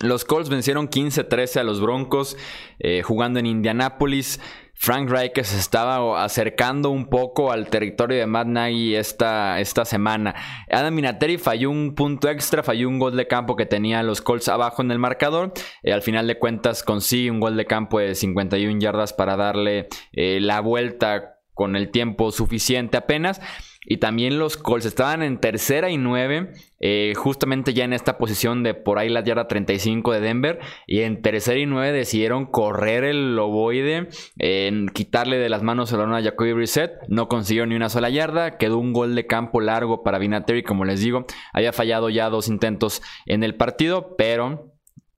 Los 0.00 0.24
Colts 0.24 0.48
vencieron 0.48 0.88
15-13 0.88 1.60
a 1.60 1.64
los 1.64 1.80
Broncos 1.80 2.36
eh, 2.78 3.02
jugando 3.02 3.38
en 3.38 3.46
Indianápolis. 3.46 4.40
Frank 4.74 5.08
Reich 5.10 5.40
se 5.44 5.58
estaba 5.58 6.24
acercando 6.24 6.90
un 6.90 7.06
poco 7.06 7.52
al 7.52 7.68
territorio 7.68 8.18
de 8.18 8.26
Matt 8.26 8.48
Nagy 8.48 8.96
esta, 8.96 9.60
esta 9.60 9.84
semana. 9.84 10.34
Adam 10.68 10.92
Minateri 10.92 11.38
falló 11.38 11.70
un 11.70 11.94
punto 11.94 12.28
extra, 12.28 12.64
falló 12.64 12.88
un 12.88 12.98
gol 12.98 13.16
de 13.16 13.28
campo 13.28 13.54
que 13.54 13.66
tenía 13.66 14.02
los 14.02 14.22
Colts 14.22 14.48
abajo 14.48 14.82
en 14.82 14.90
el 14.90 14.98
marcador. 14.98 15.52
Eh, 15.84 15.92
al 15.92 16.02
final 16.02 16.26
de 16.26 16.38
cuentas 16.38 16.82
consigue 16.82 17.30
un 17.30 17.38
gol 17.38 17.56
de 17.56 17.66
campo 17.66 18.00
de 18.00 18.16
51 18.16 18.80
yardas 18.80 19.12
para 19.12 19.36
darle 19.36 19.88
eh, 20.12 20.40
la 20.40 20.60
vuelta 20.60 21.38
con 21.54 21.76
el 21.76 21.90
tiempo 21.90 22.32
suficiente 22.32 22.96
apenas. 22.96 23.40
Y 23.84 23.96
también 23.96 24.38
los 24.38 24.56
Colts 24.56 24.86
estaban 24.86 25.22
en 25.22 25.38
tercera 25.38 25.90
y 25.90 25.96
nueve, 25.96 26.52
eh, 26.78 27.14
justamente 27.16 27.74
ya 27.74 27.84
en 27.84 27.92
esta 27.92 28.16
posición 28.16 28.62
de 28.62 28.74
por 28.74 28.98
ahí 28.98 29.08
la 29.08 29.24
yarda 29.24 29.48
35 29.48 30.12
de 30.12 30.20
Denver. 30.20 30.60
Y 30.86 31.00
en 31.00 31.20
tercera 31.20 31.58
y 31.58 31.66
nueve 31.66 31.92
decidieron 31.92 32.46
correr 32.46 33.04
el 33.04 33.34
loboide, 33.34 34.08
en 34.38 34.88
quitarle 34.88 35.38
de 35.38 35.48
las 35.48 35.62
manos 35.62 35.90
el 35.92 35.98
balón 35.98 36.14
a 36.14 36.22
Jacoby 36.22 36.52
Brissett. 36.52 36.92
No 37.08 37.28
consiguió 37.28 37.66
ni 37.66 37.74
una 37.74 37.88
sola 37.88 38.08
yarda, 38.08 38.56
quedó 38.56 38.78
un 38.78 38.92
gol 38.92 39.14
de 39.14 39.26
campo 39.26 39.60
largo 39.60 40.02
para 40.02 40.18
Vinatieri, 40.18 40.62
como 40.62 40.84
les 40.84 41.00
digo. 41.00 41.26
Había 41.52 41.72
fallado 41.72 42.08
ya 42.08 42.30
dos 42.30 42.48
intentos 42.48 43.02
en 43.26 43.42
el 43.42 43.56
partido, 43.56 44.14
pero 44.16 44.72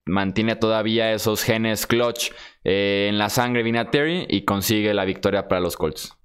mantiene 0.06 0.56
todavía 0.56 1.12
esos 1.12 1.42
genes 1.42 1.86
clutch 1.86 2.30
eh, 2.64 3.08
en 3.10 3.18
la 3.18 3.30
sangre 3.30 3.62
Vinatieri 3.62 4.26
y 4.28 4.44
consigue 4.44 4.92
la 4.94 5.04
victoria 5.04 5.48
para 5.48 5.60
los 5.60 5.76
Colts. 5.76 6.16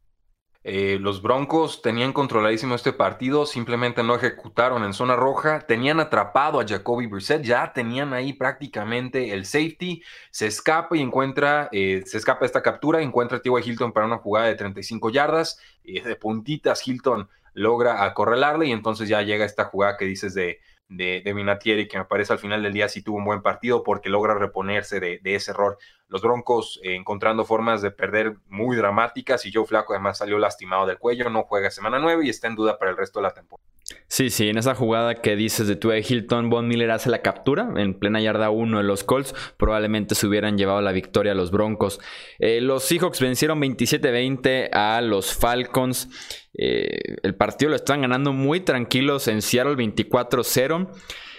Eh, 0.71 0.99
los 0.99 1.23
Broncos 1.23 1.81
tenían 1.81 2.13
controladísimo 2.13 2.75
este 2.75 2.93
partido, 2.93 3.47
simplemente 3.47 4.03
no 4.03 4.13
ejecutaron 4.13 4.83
en 4.83 4.93
zona 4.93 5.15
roja, 5.15 5.61
tenían 5.61 5.99
atrapado 5.99 6.59
a 6.59 6.67
Jacoby 6.67 7.07
Brissett, 7.07 7.41
ya 7.41 7.73
tenían 7.73 8.13
ahí 8.13 8.33
prácticamente 8.33 9.33
el 9.33 9.47
safety, 9.47 10.03
se 10.29 10.45
escapa 10.45 10.95
y 10.95 11.01
encuentra, 11.01 11.69
eh, 11.71 12.03
se 12.05 12.19
escapa 12.19 12.45
esta 12.45 12.61
captura, 12.61 13.01
encuentra 13.01 13.39
a 13.39 13.41
T.Y. 13.41 13.67
Hilton 13.67 13.91
para 13.91 14.05
una 14.05 14.19
jugada 14.19 14.45
de 14.45 14.53
35 14.53 15.09
yardas, 15.09 15.59
y 15.83 16.01
de 16.01 16.15
puntitas 16.15 16.87
Hilton 16.87 17.27
logra 17.55 18.03
acorralarle 18.03 18.67
y 18.67 18.71
entonces 18.71 19.09
ya 19.09 19.23
llega 19.23 19.45
esta 19.45 19.65
jugada 19.65 19.97
que 19.97 20.05
dices 20.05 20.35
de 20.35 20.59
de, 20.89 21.21
de 21.23 21.33
Minatieri, 21.33 21.87
que 21.87 21.99
me 21.99 22.05
parece 22.05 22.33
al 22.33 22.39
final 22.39 22.63
del 22.63 22.73
día 22.73 22.89
sí 22.89 23.01
tuvo 23.01 23.17
un 23.17 23.25
buen 23.25 23.41
partido 23.41 23.83
porque 23.83 24.09
logra 24.09 24.33
reponerse 24.33 24.99
de, 24.99 25.21
ese 25.23 25.51
error. 25.51 25.77
Los 26.07 26.21
Broncos 26.21 26.79
eh, 26.83 26.95
encontrando 26.95 27.45
formas 27.45 27.81
de 27.81 27.91
perder 27.91 28.37
muy 28.47 28.75
dramáticas 28.75 29.45
y 29.45 29.53
Joe 29.53 29.65
Flaco 29.65 29.93
además 29.93 30.17
salió 30.17 30.39
lastimado 30.39 30.87
del 30.87 30.97
cuello, 30.97 31.29
no 31.29 31.43
juega 31.43 31.69
semana 31.69 31.99
9 31.99 32.25
y 32.25 32.29
está 32.29 32.47
en 32.47 32.55
duda 32.55 32.77
para 32.77 32.91
el 32.91 32.97
resto 32.97 33.19
de 33.19 33.23
la 33.23 33.33
temporada. 33.33 33.69
Sí, 34.11 34.31
sí, 34.31 34.49
en 34.49 34.57
esa 34.57 34.73
jugada 34.73 35.21
que 35.21 35.35
dices 35.35 35.67
de 35.67 35.75
Tue 35.75 35.99
Hilton, 36.01 36.49
Von 36.49 36.67
Miller 36.67 36.89
hace 36.89 37.11
la 37.11 37.21
captura 37.21 37.69
en 37.77 37.93
plena 37.93 38.19
yarda 38.19 38.49
1 38.49 38.79
de 38.79 38.83
los 38.83 39.03
Colts. 39.03 39.35
Probablemente 39.55 40.15
se 40.15 40.25
hubieran 40.25 40.57
llevado 40.57 40.81
la 40.81 40.91
victoria 40.91 41.33
a 41.33 41.35
los 41.35 41.51
Broncos. 41.51 41.99
Eh, 42.39 42.59
los 42.59 42.85
Seahawks 42.85 43.21
vencieron 43.21 43.61
27-20 43.61 44.69
a 44.73 45.01
los 45.01 45.35
Falcons. 45.35 46.09
Eh, 46.57 47.17
el 47.21 47.35
partido 47.35 47.69
lo 47.69 47.75
están 47.75 48.01
ganando 48.01 48.33
muy 48.33 48.61
tranquilos 48.61 49.27
en 49.27 49.43
Seattle 49.43 49.75
24-0. 49.75 50.89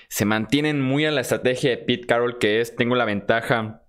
Se 0.09 0.24
mantienen 0.24 0.80
muy 0.80 1.04
a 1.06 1.11
la 1.11 1.22
estrategia 1.22 1.70
de 1.70 1.78
Pete 1.78 2.06
Carroll, 2.06 2.38
que 2.38 2.61
es: 2.61 2.76
tengo 2.76 2.94
la 2.94 3.04
ventaja 3.04 3.80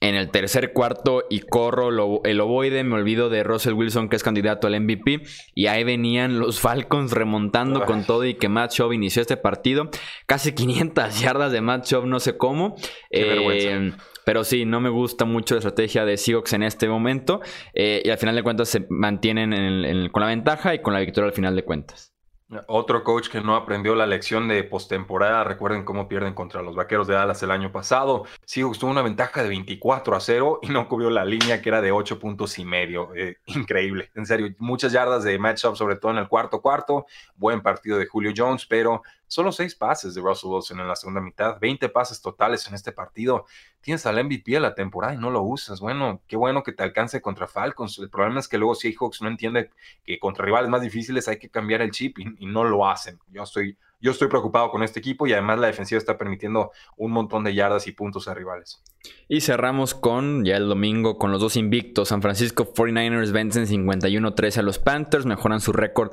en 0.00 0.14
el 0.14 0.30
tercer 0.30 0.72
cuarto 0.72 1.24
y 1.28 1.40
corro 1.40 1.88
el 2.24 2.40
ovoide, 2.40 2.84
me 2.84 2.94
olvido 2.94 3.28
de 3.28 3.42
Russell 3.42 3.74
Wilson 3.74 4.08
que 4.08 4.16
es 4.16 4.22
candidato 4.22 4.66
al 4.66 4.80
MVP 4.80 5.22
y 5.54 5.66
ahí 5.66 5.84
venían 5.84 6.38
los 6.38 6.60
Falcons 6.60 7.12
remontando 7.12 7.84
con 7.84 8.04
todo 8.04 8.24
y 8.24 8.34
que 8.34 8.48
Matt 8.48 8.72
Schaub 8.72 8.92
inició 8.92 9.22
este 9.22 9.36
partido, 9.36 9.90
casi 10.26 10.52
500 10.54 11.20
yardas 11.20 11.52
de 11.52 11.60
Matt 11.60 11.86
Schaub, 11.86 12.06
no 12.06 12.20
sé 12.20 12.36
cómo. 12.36 12.76
Eh, 13.10 13.92
pero 14.24 14.44
sí, 14.44 14.66
no 14.66 14.80
me 14.80 14.90
gusta 14.90 15.24
mucho 15.24 15.54
la 15.54 15.60
estrategia 15.60 16.04
de 16.04 16.18
Seahawks 16.18 16.52
en 16.52 16.62
este 16.62 16.86
momento 16.86 17.40
eh, 17.72 18.02
y 18.04 18.10
al 18.10 18.18
final 18.18 18.36
de 18.36 18.42
cuentas 18.42 18.68
se 18.68 18.86
mantienen 18.90 20.10
con 20.10 20.20
la 20.20 20.28
ventaja 20.28 20.74
y 20.74 20.82
con 20.82 20.92
la 20.92 21.00
victoria 21.00 21.28
al 21.28 21.34
final 21.34 21.56
de 21.56 21.64
cuentas. 21.64 22.17
Otro 22.66 23.04
coach 23.04 23.28
que 23.28 23.42
no 23.42 23.56
aprendió 23.56 23.94
la 23.94 24.06
lección 24.06 24.48
de 24.48 24.64
postemporada, 24.64 25.44
recuerden 25.44 25.84
cómo 25.84 26.08
pierden 26.08 26.32
contra 26.32 26.62
los 26.62 26.76
Vaqueros 26.76 27.06
de 27.06 27.12
Dallas 27.12 27.42
el 27.42 27.50
año 27.50 27.70
pasado. 27.72 28.24
Seahawks 28.46 28.78
tuvo 28.78 28.90
una 28.90 29.02
ventaja 29.02 29.42
de 29.42 29.50
24 29.50 30.16
a 30.16 30.20
0 30.20 30.60
y 30.62 30.68
no 30.68 30.88
cubrió 30.88 31.10
la 31.10 31.26
línea 31.26 31.60
que 31.60 31.68
era 31.68 31.82
de 31.82 31.92
8 31.92 32.18
puntos 32.18 32.58
y 32.58 32.64
medio. 32.64 33.14
Eh, 33.14 33.36
increíble, 33.46 34.10
en 34.14 34.24
serio, 34.24 34.48
muchas 34.58 34.92
yardas 34.92 35.24
de 35.24 35.38
matchup, 35.38 35.76
sobre 35.76 35.96
todo 35.96 36.12
en 36.12 36.18
el 36.18 36.28
cuarto 36.28 36.62
cuarto. 36.62 37.04
Buen 37.36 37.60
partido 37.60 37.98
de 37.98 38.06
Julio 38.06 38.32
Jones, 38.34 38.64
pero 38.64 39.02
Solo 39.28 39.52
seis 39.52 39.74
pases 39.74 40.14
de 40.14 40.22
Russell 40.22 40.48
Wilson 40.48 40.80
en 40.80 40.88
la 40.88 40.96
segunda 40.96 41.20
mitad, 41.20 41.60
20 41.60 41.90
pases 41.90 42.22
totales 42.22 42.66
en 42.66 42.74
este 42.74 42.92
partido. 42.92 43.44
Tienes 43.82 44.06
al 44.06 44.24
MVP 44.24 44.52
de 44.52 44.60
la 44.60 44.74
temporada 44.74 45.12
y 45.12 45.18
no 45.18 45.30
lo 45.30 45.42
usas. 45.42 45.80
Bueno, 45.80 46.22
qué 46.26 46.34
bueno 46.36 46.62
que 46.62 46.72
te 46.72 46.82
alcance 46.82 47.20
contra 47.20 47.46
Falcons. 47.46 47.98
El 47.98 48.08
problema 48.08 48.40
es 48.40 48.48
que 48.48 48.56
luego 48.56 48.74
Seahawks 48.74 49.20
no 49.20 49.28
entiende 49.28 49.68
que 50.02 50.18
contra 50.18 50.46
rivales 50.46 50.70
más 50.70 50.80
difíciles 50.80 51.28
hay 51.28 51.38
que 51.38 51.50
cambiar 51.50 51.82
el 51.82 51.90
chip 51.90 52.18
y, 52.18 52.46
no 52.46 52.64
lo 52.64 52.88
hacen. 52.88 53.18
Yo 53.28 53.42
estoy, 53.42 53.76
yo 54.00 54.12
estoy 54.12 54.28
preocupado 54.28 54.70
con 54.70 54.82
este 54.82 55.00
equipo 55.00 55.26
y 55.26 55.34
además 55.34 55.58
la 55.58 55.66
defensiva 55.66 55.98
está 55.98 56.16
permitiendo 56.16 56.72
un 56.96 57.12
montón 57.12 57.44
de 57.44 57.54
yardas 57.54 57.86
y 57.86 57.92
puntos 57.92 58.28
a 58.28 58.34
rivales. 58.34 58.82
Y 59.28 59.42
cerramos 59.42 59.94
con, 59.94 60.46
ya 60.46 60.56
el 60.56 60.68
domingo, 60.68 61.18
con 61.18 61.32
los 61.32 61.42
dos 61.42 61.56
invictos. 61.56 62.08
San 62.08 62.22
Francisco 62.22 62.72
49ers 62.72 63.32
vencen 63.32 63.66
51-13 63.66 64.56
a 64.56 64.62
los 64.62 64.78
Panthers, 64.78 65.26
mejoran 65.26 65.60
su 65.60 65.74
récord 65.74 66.12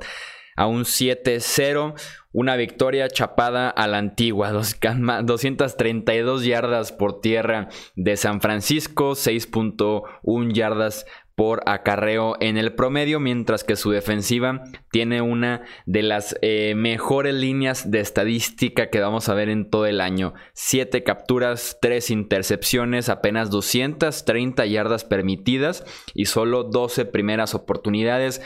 a 0.56 0.66
un 0.66 0.84
7-0. 0.84 1.94
Una 2.36 2.56
victoria 2.56 3.08
chapada 3.08 3.70
a 3.70 3.86
la 3.86 3.96
antigua. 3.96 4.52
232 4.52 6.44
yardas 6.44 6.92
por 6.92 7.22
tierra 7.22 7.70
de 7.94 8.18
San 8.18 8.42
Francisco. 8.42 9.12
6.1 9.12 10.52
yardas 10.52 11.06
por 11.34 11.62
acarreo 11.64 12.36
en 12.40 12.58
el 12.58 12.74
promedio, 12.74 13.20
mientras 13.20 13.64
que 13.64 13.74
su 13.74 13.90
defensiva 13.90 14.64
tiene 14.90 15.22
una 15.22 15.62
de 15.86 16.02
las 16.02 16.36
eh, 16.42 16.74
mejores 16.76 17.32
líneas 17.32 17.90
de 17.90 18.00
estadística 18.00 18.90
que 18.90 19.00
vamos 19.00 19.30
a 19.30 19.34
ver 19.34 19.48
en 19.48 19.70
todo 19.70 19.86
el 19.86 20.02
año. 20.02 20.34
7 20.52 21.04
capturas, 21.04 21.78
3 21.80 22.10
intercepciones, 22.10 23.08
apenas 23.08 23.48
230 23.48 24.66
yardas 24.66 25.04
permitidas 25.04 25.86
y 26.12 26.26
solo 26.26 26.64
12 26.64 27.06
primeras 27.06 27.54
oportunidades 27.54 28.42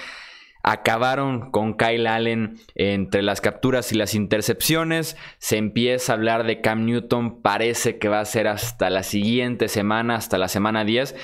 acabaron 0.62 1.50
con 1.50 1.74
Kyle 1.76 2.06
Allen 2.06 2.58
entre 2.74 3.22
las 3.22 3.40
capturas 3.40 3.92
y 3.92 3.96
las 3.96 4.14
intercepciones. 4.14 5.16
Se 5.38 5.56
empieza 5.56 6.12
a 6.12 6.16
hablar 6.16 6.44
de 6.44 6.60
Cam 6.60 6.84
Newton, 6.84 7.42
parece 7.42 7.98
que 7.98 8.08
va 8.08 8.20
a 8.20 8.24
ser 8.24 8.48
hasta 8.48 8.90
la 8.90 9.02
siguiente 9.02 9.68
semana, 9.68 10.16
hasta 10.16 10.38
la 10.38 10.48
semana 10.48 10.84
10, 10.84 11.16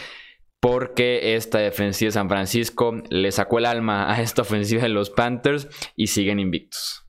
porque 0.61 1.37
esta 1.37 1.59
defensiva 1.59 2.09
de 2.09 2.13
San 2.13 2.29
Francisco 2.29 3.03
le 3.11 3.33
sacó 3.33 3.59
el 3.59 3.67
alma 3.67 4.13
a 4.13 4.21
esta 4.21 4.43
ofensiva 4.43 4.83
de 4.83 4.89
los 4.89 5.11
Panthers 5.11 5.69
y 5.97 6.09
siguen 6.09 6.41
invictos. 6.41 7.06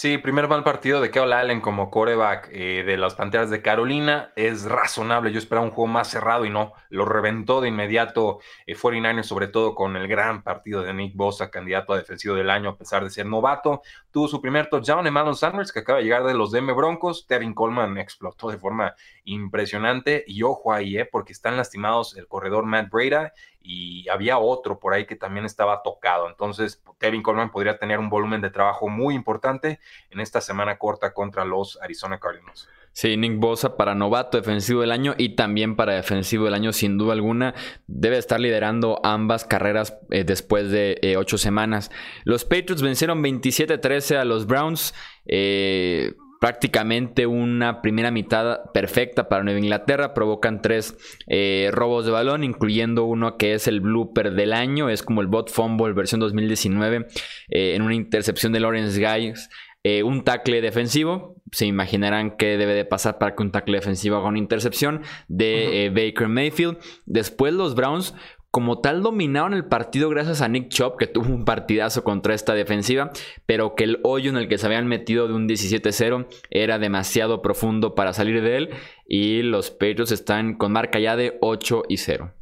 Sí, 0.00 0.16
primer 0.16 0.46
mal 0.46 0.62
partido 0.62 1.00
de 1.00 1.10
Kyle 1.10 1.32
Allen 1.32 1.60
como 1.60 1.90
coreback 1.90 2.50
eh, 2.52 2.84
de 2.86 2.96
las 2.96 3.16
Panteras 3.16 3.50
de 3.50 3.62
Carolina. 3.62 4.32
Es 4.36 4.62
razonable. 4.62 5.32
Yo 5.32 5.40
esperaba 5.40 5.66
un 5.66 5.72
juego 5.72 5.88
más 5.88 6.08
cerrado 6.08 6.44
y 6.44 6.50
no. 6.50 6.72
Lo 6.88 7.04
reventó 7.04 7.60
de 7.60 7.66
inmediato 7.66 8.38
eh, 8.68 8.76
49ers, 8.76 9.24
sobre 9.24 9.48
todo 9.48 9.74
con 9.74 9.96
el 9.96 10.06
gran 10.06 10.44
partido 10.44 10.82
de 10.82 10.94
Nick 10.94 11.16
Bosa, 11.16 11.50
candidato 11.50 11.92
a 11.92 11.96
defensivo 11.96 12.36
del 12.36 12.48
año, 12.48 12.68
a 12.68 12.76
pesar 12.76 13.02
de 13.02 13.10
ser 13.10 13.26
novato. 13.26 13.82
Tuvo 14.12 14.28
su 14.28 14.40
primer 14.40 14.68
touchdown 14.68 15.04
en 15.04 15.12
Malon 15.12 15.34
Sanders, 15.34 15.72
que 15.72 15.80
acaba 15.80 15.98
de 15.98 16.04
llegar 16.04 16.22
de 16.22 16.34
los 16.34 16.52
DM 16.52 16.76
Broncos. 16.76 17.26
Tevin 17.26 17.52
Coleman 17.52 17.98
explotó 17.98 18.52
de 18.52 18.58
forma 18.58 18.94
impresionante. 19.24 20.22
Y 20.28 20.44
ojo 20.44 20.72
ahí, 20.72 20.96
eh, 20.96 21.06
porque 21.10 21.32
están 21.32 21.56
lastimados 21.56 22.16
el 22.16 22.28
corredor 22.28 22.66
Matt 22.66 22.88
Breda 22.88 23.32
y 23.60 24.08
había 24.08 24.38
otro 24.38 24.78
por 24.78 24.94
ahí 24.94 25.06
que 25.06 25.16
también 25.16 25.44
estaba 25.44 25.82
tocado. 25.82 26.28
Entonces, 26.28 26.82
Kevin 26.98 27.22
Coleman 27.22 27.50
podría 27.50 27.78
tener 27.78 27.98
un 27.98 28.08
volumen 28.08 28.40
de 28.40 28.50
trabajo 28.50 28.88
muy 28.88 29.14
importante 29.14 29.80
en 30.10 30.20
esta 30.20 30.40
semana 30.40 30.78
corta 30.78 31.12
contra 31.12 31.44
los 31.44 31.78
Arizona 31.82 32.18
Cardinals. 32.18 32.68
Sí, 32.92 33.16
Nick 33.16 33.38
Bosa 33.38 33.76
para 33.76 33.94
novato 33.94 34.38
defensivo 34.38 34.80
del 34.80 34.90
año 34.90 35.14
y 35.16 35.36
también 35.36 35.76
para 35.76 35.94
defensivo 35.94 36.46
del 36.46 36.54
año, 36.54 36.72
sin 36.72 36.98
duda 36.98 37.12
alguna, 37.12 37.54
debe 37.86 38.18
estar 38.18 38.40
liderando 38.40 39.00
ambas 39.04 39.44
carreras 39.44 39.96
eh, 40.10 40.24
después 40.24 40.70
de 40.70 40.98
eh, 41.02 41.16
ocho 41.16 41.38
semanas. 41.38 41.92
Los 42.24 42.44
Patriots 42.44 42.82
vencieron 42.82 43.22
27-13 43.22 44.16
a 44.16 44.24
los 44.24 44.46
Browns. 44.46 44.94
Eh, 45.26 46.14
prácticamente 46.40 47.26
una 47.26 47.82
primera 47.82 48.10
mitad 48.10 48.70
perfecta 48.72 49.28
para 49.28 49.42
Nueva 49.42 49.60
Inglaterra. 49.60 50.14
Provocan 50.14 50.62
tres 50.62 50.96
eh, 51.26 51.70
robos 51.72 52.04
de 52.04 52.12
balón, 52.12 52.44
incluyendo 52.44 53.04
uno 53.04 53.36
que 53.36 53.54
es 53.54 53.66
el 53.68 53.80
blooper 53.80 54.34
del 54.34 54.52
año. 54.52 54.88
Es 54.88 55.02
como 55.02 55.20
el 55.20 55.26
bot 55.26 55.50
fumble 55.50 55.92
versión 55.92 56.20
2019 56.20 57.06
eh, 57.48 57.74
en 57.74 57.82
una 57.82 57.94
intercepción 57.94 58.52
de 58.52 58.60
Lawrence 58.60 59.00
Guys. 59.00 59.48
Eh, 59.84 60.02
un 60.02 60.24
tackle 60.24 60.60
defensivo, 60.60 61.40
se 61.52 61.64
imaginarán 61.64 62.36
que 62.36 62.58
debe 62.58 62.74
de 62.74 62.84
pasar 62.84 63.18
para 63.18 63.34
que 63.34 63.42
un 63.42 63.52
tackle 63.52 63.78
defensivo 63.78 64.16
haga 64.16 64.28
una 64.28 64.38
intercepción 64.38 65.02
de 65.28 65.90
Baker 65.94 66.28
Mayfield. 66.28 66.78
Después 67.06 67.54
los 67.54 67.74
Browns 67.76 68.12
como 68.50 68.80
tal 68.80 69.02
dominaron 69.02 69.54
el 69.54 69.66
partido 69.66 70.08
gracias 70.08 70.40
a 70.40 70.48
Nick 70.48 70.68
Chop, 70.70 70.98
que 70.98 71.06
tuvo 71.06 71.32
un 71.32 71.44
partidazo 71.44 72.02
contra 72.02 72.34
esta 72.34 72.54
defensiva, 72.54 73.10
pero 73.46 73.74
que 73.74 73.84
el 73.84 74.00
hoyo 74.04 74.30
en 74.30 74.36
el 74.36 74.48
que 74.48 74.58
se 74.58 74.66
habían 74.66 74.86
metido 74.86 75.28
de 75.28 75.34
un 75.34 75.48
17-0 75.48 76.26
era 76.50 76.78
demasiado 76.78 77.42
profundo 77.42 77.94
para 77.94 78.12
salir 78.12 78.42
de 78.42 78.56
él 78.56 78.70
y 79.06 79.42
los 79.42 79.70
Patriots 79.70 80.12
están 80.12 80.54
con 80.54 80.72
marca 80.72 80.98
ya 80.98 81.16
de 81.16 81.38
8 81.40 81.84
y 81.88 81.98
0. 81.98 82.32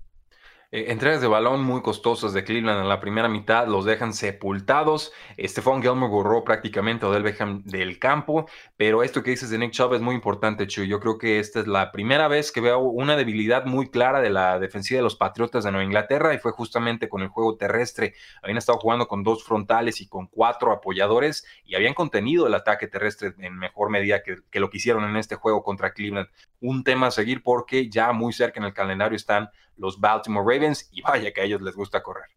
Eh, 0.72 0.86
entregas 0.88 1.20
de 1.20 1.28
balón 1.28 1.62
muy 1.62 1.80
costosas 1.80 2.32
de 2.32 2.42
Cleveland 2.42 2.80
en 2.80 2.88
la 2.88 2.98
primera 2.98 3.28
mitad, 3.28 3.68
los 3.68 3.84
dejan 3.84 4.12
sepultados. 4.12 5.12
Stephon 5.38 5.80
Gilmore 5.80 6.10
borró 6.10 6.42
prácticamente 6.42 7.06
a 7.06 7.08
Odell 7.08 7.62
del 7.64 7.98
campo, 8.00 8.46
pero 8.76 9.04
esto 9.04 9.22
que 9.22 9.30
dices 9.30 9.50
de 9.50 9.58
Nick 9.58 9.70
Chubb 9.70 9.94
es 9.94 10.00
muy 10.00 10.16
importante, 10.16 10.66
Chuy. 10.66 10.88
Yo 10.88 10.98
creo 10.98 11.18
que 11.18 11.38
esta 11.38 11.60
es 11.60 11.68
la 11.68 11.92
primera 11.92 12.26
vez 12.26 12.50
que 12.50 12.60
veo 12.60 12.80
una 12.80 13.16
debilidad 13.16 13.64
muy 13.64 13.90
clara 13.90 14.20
de 14.20 14.30
la 14.30 14.58
defensiva 14.58 14.98
de 14.98 15.04
los 15.04 15.14
Patriotas 15.14 15.62
de 15.62 15.70
Nueva 15.70 15.84
Inglaterra 15.84 16.34
y 16.34 16.38
fue 16.38 16.50
justamente 16.50 17.08
con 17.08 17.22
el 17.22 17.28
juego 17.28 17.56
terrestre. 17.56 18.14
Habían 18.42 18.58
estado 18.58 18.78
jugando 18.78 19.06
con 19.06 19.22
dos 19.22 19.44
frontales 19.44 20.00
y 20.00 20.08
con 20.08 20.26
cuatro 20.26 20.72
apoyadores 20.72 21.46
y 21.64 21.76
habían 21.76 21.94
contenido 21.94 22.48
el 22.48 22.54
ataque 22.54 22.88
terrestre 22.88 23.34
en 23.38 23.56
mejor 23.56 23.90
medida 23.90 24.22
que, 24.24 24.38
que 24.50 24.58
lo 24.58 24.68
que 24.68 24.78
hicieron 24.78 25.04
en 25.04 25.16
este 25.16 25.36
juego 25.36 25.62
contra 25.62 25.92
Cleveland. 25.92 26.28
Un 26.60 26.82
tema 26.82 27.06
a 27.06 27.10
seguir 27.12 27.44
porque 27.44 27.88
ya 27.88 28.12
muy 28.12 28.32
cerca 28.32 28.58
en 28.58 28.66
el 28.66 28.74
calendario 28.74 29.14
están 29.14 29.50
los 29.76 30.00
Baltimore 30.00 30.44
Ravens 30.44 30.88
y 30.92 31.02
vaya 31.02 31.32
que 31.32 31.40
a 31.40 31.44
ellos 31.44 31.62
les 31.62 31.74
gusta 31.74 32.02
correr. 32.02 32.30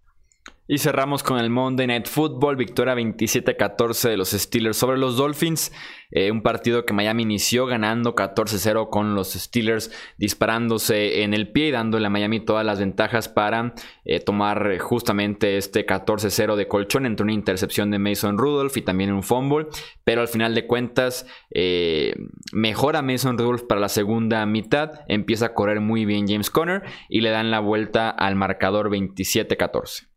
Y 0.72 0.78
cerramos 0.78 1.24
con 1.24 1.40
el 1.40 1.50
Monday 1.50 1.88
Night 1.88 2.06
Football, 2.06 2.56
victoria 2.56 2.94
27-14 2.94 4.08
de 4.08 4.18
los 4.18 4.30
Steelers 4.30 4.78
sobre 4.78 5.00
los 5.00 5.18
Dolphins. 5.18 5.72
Eh, 6.12 6.30
un 6.30 6.44
partido 6.44 6.86
que 6.86 6.94
Miami 6.94 7.24
inició 7.24 7.66
ganando 7.66 8.14
14-0 8.14 8.88
con 8.92 9.16
los 9.16 9.34
Steelers 9.34 9.90
disparándose 10.18 11.24
en 11.24 11.34
el 11.34 11.52
pie 11.52 11.70
y 11.70 11.72
dándole 11.72 12.06
a 12.06 12.12
Miami 12.12 12.40
todas 12.40 12.64
las 12.64 12.80
ventajas 12.80 13.30
para 13.30 13.74
eh, 14.06 14.20
tomar 14.20 14.78
justamente 14.78 15.58
este 15.58 15.88
14-0 15.88 16.56
de 16.56 16.68
colchón 16.68 17.08
entre 17.08 17.24
una 17.24 17.34
intercepción 17.34 17.90
de 17.90 17.98
Mason 17.98 18.38
Rudolph 18.38 18.78
y 18.78 18.84
también 18.84 19.12
un 19.12 19.24
fumble. 19.24 19.66
Pero 20.04 20.22
al 20.22 20.28
final 20.28 20.54
de 20.54 20.68
cuentas 20.68 21.26
eh, 21.50 22.14
mejora 22.54 23.02
Mason 23.02 23.40
Rudolph 23.40 23.64
para 23.64 23.82
la 23.82 23.90
segunda 23.90 24.46
mitad. 24.46 25.02
Empieza 25.08 25.48
a 25.48 25.54
correr 25.56 25.80
muy 25.80 26.06
bien 26.06 26.28
James 26.28 26.52
Conner 26.52 26.84
y 27.10 27.22
le 27.22 27.32
dan 27.32 27.50
la 27.50 27.60
vuelta 27.60 28.12
al 28.12 28.36
marcador 28.36 28.92
27-14 28.92 30.09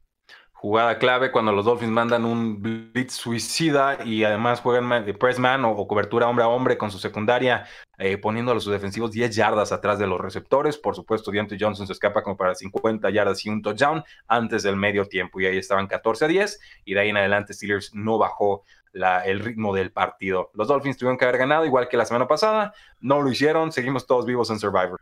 jugada 0.62 0.96
clave 0.96 1.32
cuando 1.32 1.50
los 1.50 1.64
Dolphins 1.64 1.90
mandan 1.90 2.24
un 2.24 2.62
blitz 2.62 3.14
suicida 3.14 3.98
y 4.04 4.22
además 4.22 4.60
juegan 4.60 5.04
de 5.04 5.12
pressman 5.12 5.64
o, 5.64 5.88
cobertura 5.88 6.28
hombre 6.28 6.44
a 6.44 6.48
hombre 6.48 6.78
con 6.78 6.88
su 6.92 7.00
secundaria, 7.00 7.66
eh, 7.98 8.16
poniendo 8.16 8.52
a 8.52 8.54
los 8.54 8.64
defensivos 8.66 9.10
10 9.10 9.34
yardas 9.34 9.72
atrás 9.72 9.98
de 9.98 10.06
los 10.06 10.20
receptores. 10.20 10.78
Por 10.78 10.94
supuesto, 10.94 11.32
Deontay 11.32 11.58
Johnson 11.60 11.88
se 11.88 11.92
escapa 11.92 12.22
como 12.22 12.36
para 12.36 12.54
50 12.54 13.10
yardas 13.10 13.44
y 13.44 13.48
un 13.48 13.60
touchdown 13.60 14.04
antes 14.28 14.62
del 14.62 14.76
medio 14.76 15.04
tiempo 15.06 15.40
y 15.40 15.46
ahí 15.46 15.58
estaban 15.58 15.88
14 15.88 16.26
a 16.26 16.28
10 16.28 16.60
y 16.84 16.94
de 16.94 17.00
ahí 17.00 17.08
en 17.08 17.16
adelante 17.16 17.54
Steelers 17.54 17.92
no 17.92 18.18
bajó 18.18 18.62
el 18.92 19.40
ritmo 19.40 19.74
del 19.74 19.90
partido. 19.90 20.52
Los 20.54 20.68
Dolphins 20.68 20.96
tuvieron 20.96 21.18
que 21.18 21.24
haber 21.24 21.38
ganado 21.38 21.66
igual 21.66 21.88
que 21.88 21.96
la 21.96 22.04
semana 22.04 22.28
pasada, 22.28 22.72
no 23.00 23.20
lo 23.20 23.32
hicieron, 23.32 23.72
seguimos 23.72 24.06
todos 24.06 24.26
vivos 24.26 24.48
en 24.50 24.60
Survivor. 24.60 25.00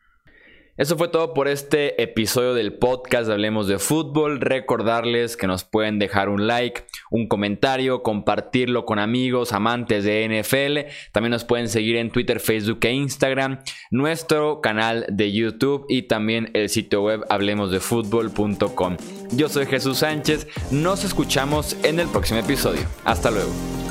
Eso 0.76 0.96
fue 0.96 1.08
todo 1.08 1.34
por 1.34 1.48
este 1.48 2.02
episodio 2.02 2.54
del 2.54 2.72
podcast 2.72 3.28
Hablemos 3.30 3.68
de 3.68 3.78
Fútbol. 3.78 4.40
Recordarles 4.40 5.36
que 5.36 5.46
nos 5.46 5.64
pueden 5.64 5.98
dejar 5.98 6.28
un 6.28 6.46
like, 6.46 6.84
un 7.10 7.28
comentario, 7.28 8.02
compartirlo 8.02 8.84
con 8.84 8.98
amigos, 8.98 9.52
amantes 9.52 10.04
de 10.04 10.26
NFL. 10.26 10.90
También 11.12 11.32
nos 11.32 11.44
pueden 11.44 11.68
seguir 11.68 11.96
en 11.96 12.10
Twitter, 12.10 12.40
Facebook 12.40 12.80
e 12.82 12.92
Instagram, 12.92 13.60
nuestro 13.90 14.60
canal 14.60 15.06
de 15.08 15.32
YouTube 15.32 15.84
y 15.88 16.02
también 16.02 16.50
el 16.54 16.68
sitio 16.68 17.02
web 17.02 17.24
hablemosdefutbol.com. 17.28 18.96
Yo 19.32 19.48
soy 19.48 19.66
Jesús 19.66 19.98
Sánchez, 19.98 20.46
nos 20.70 21.04
escuchamos 21.04 21.76
en 21.82 22.00
el 22.00 22.08
próximo 22.08 22.40
episodio. 22.40 22.82
Hasta 23.04 23.30
luego. 23.30 23.89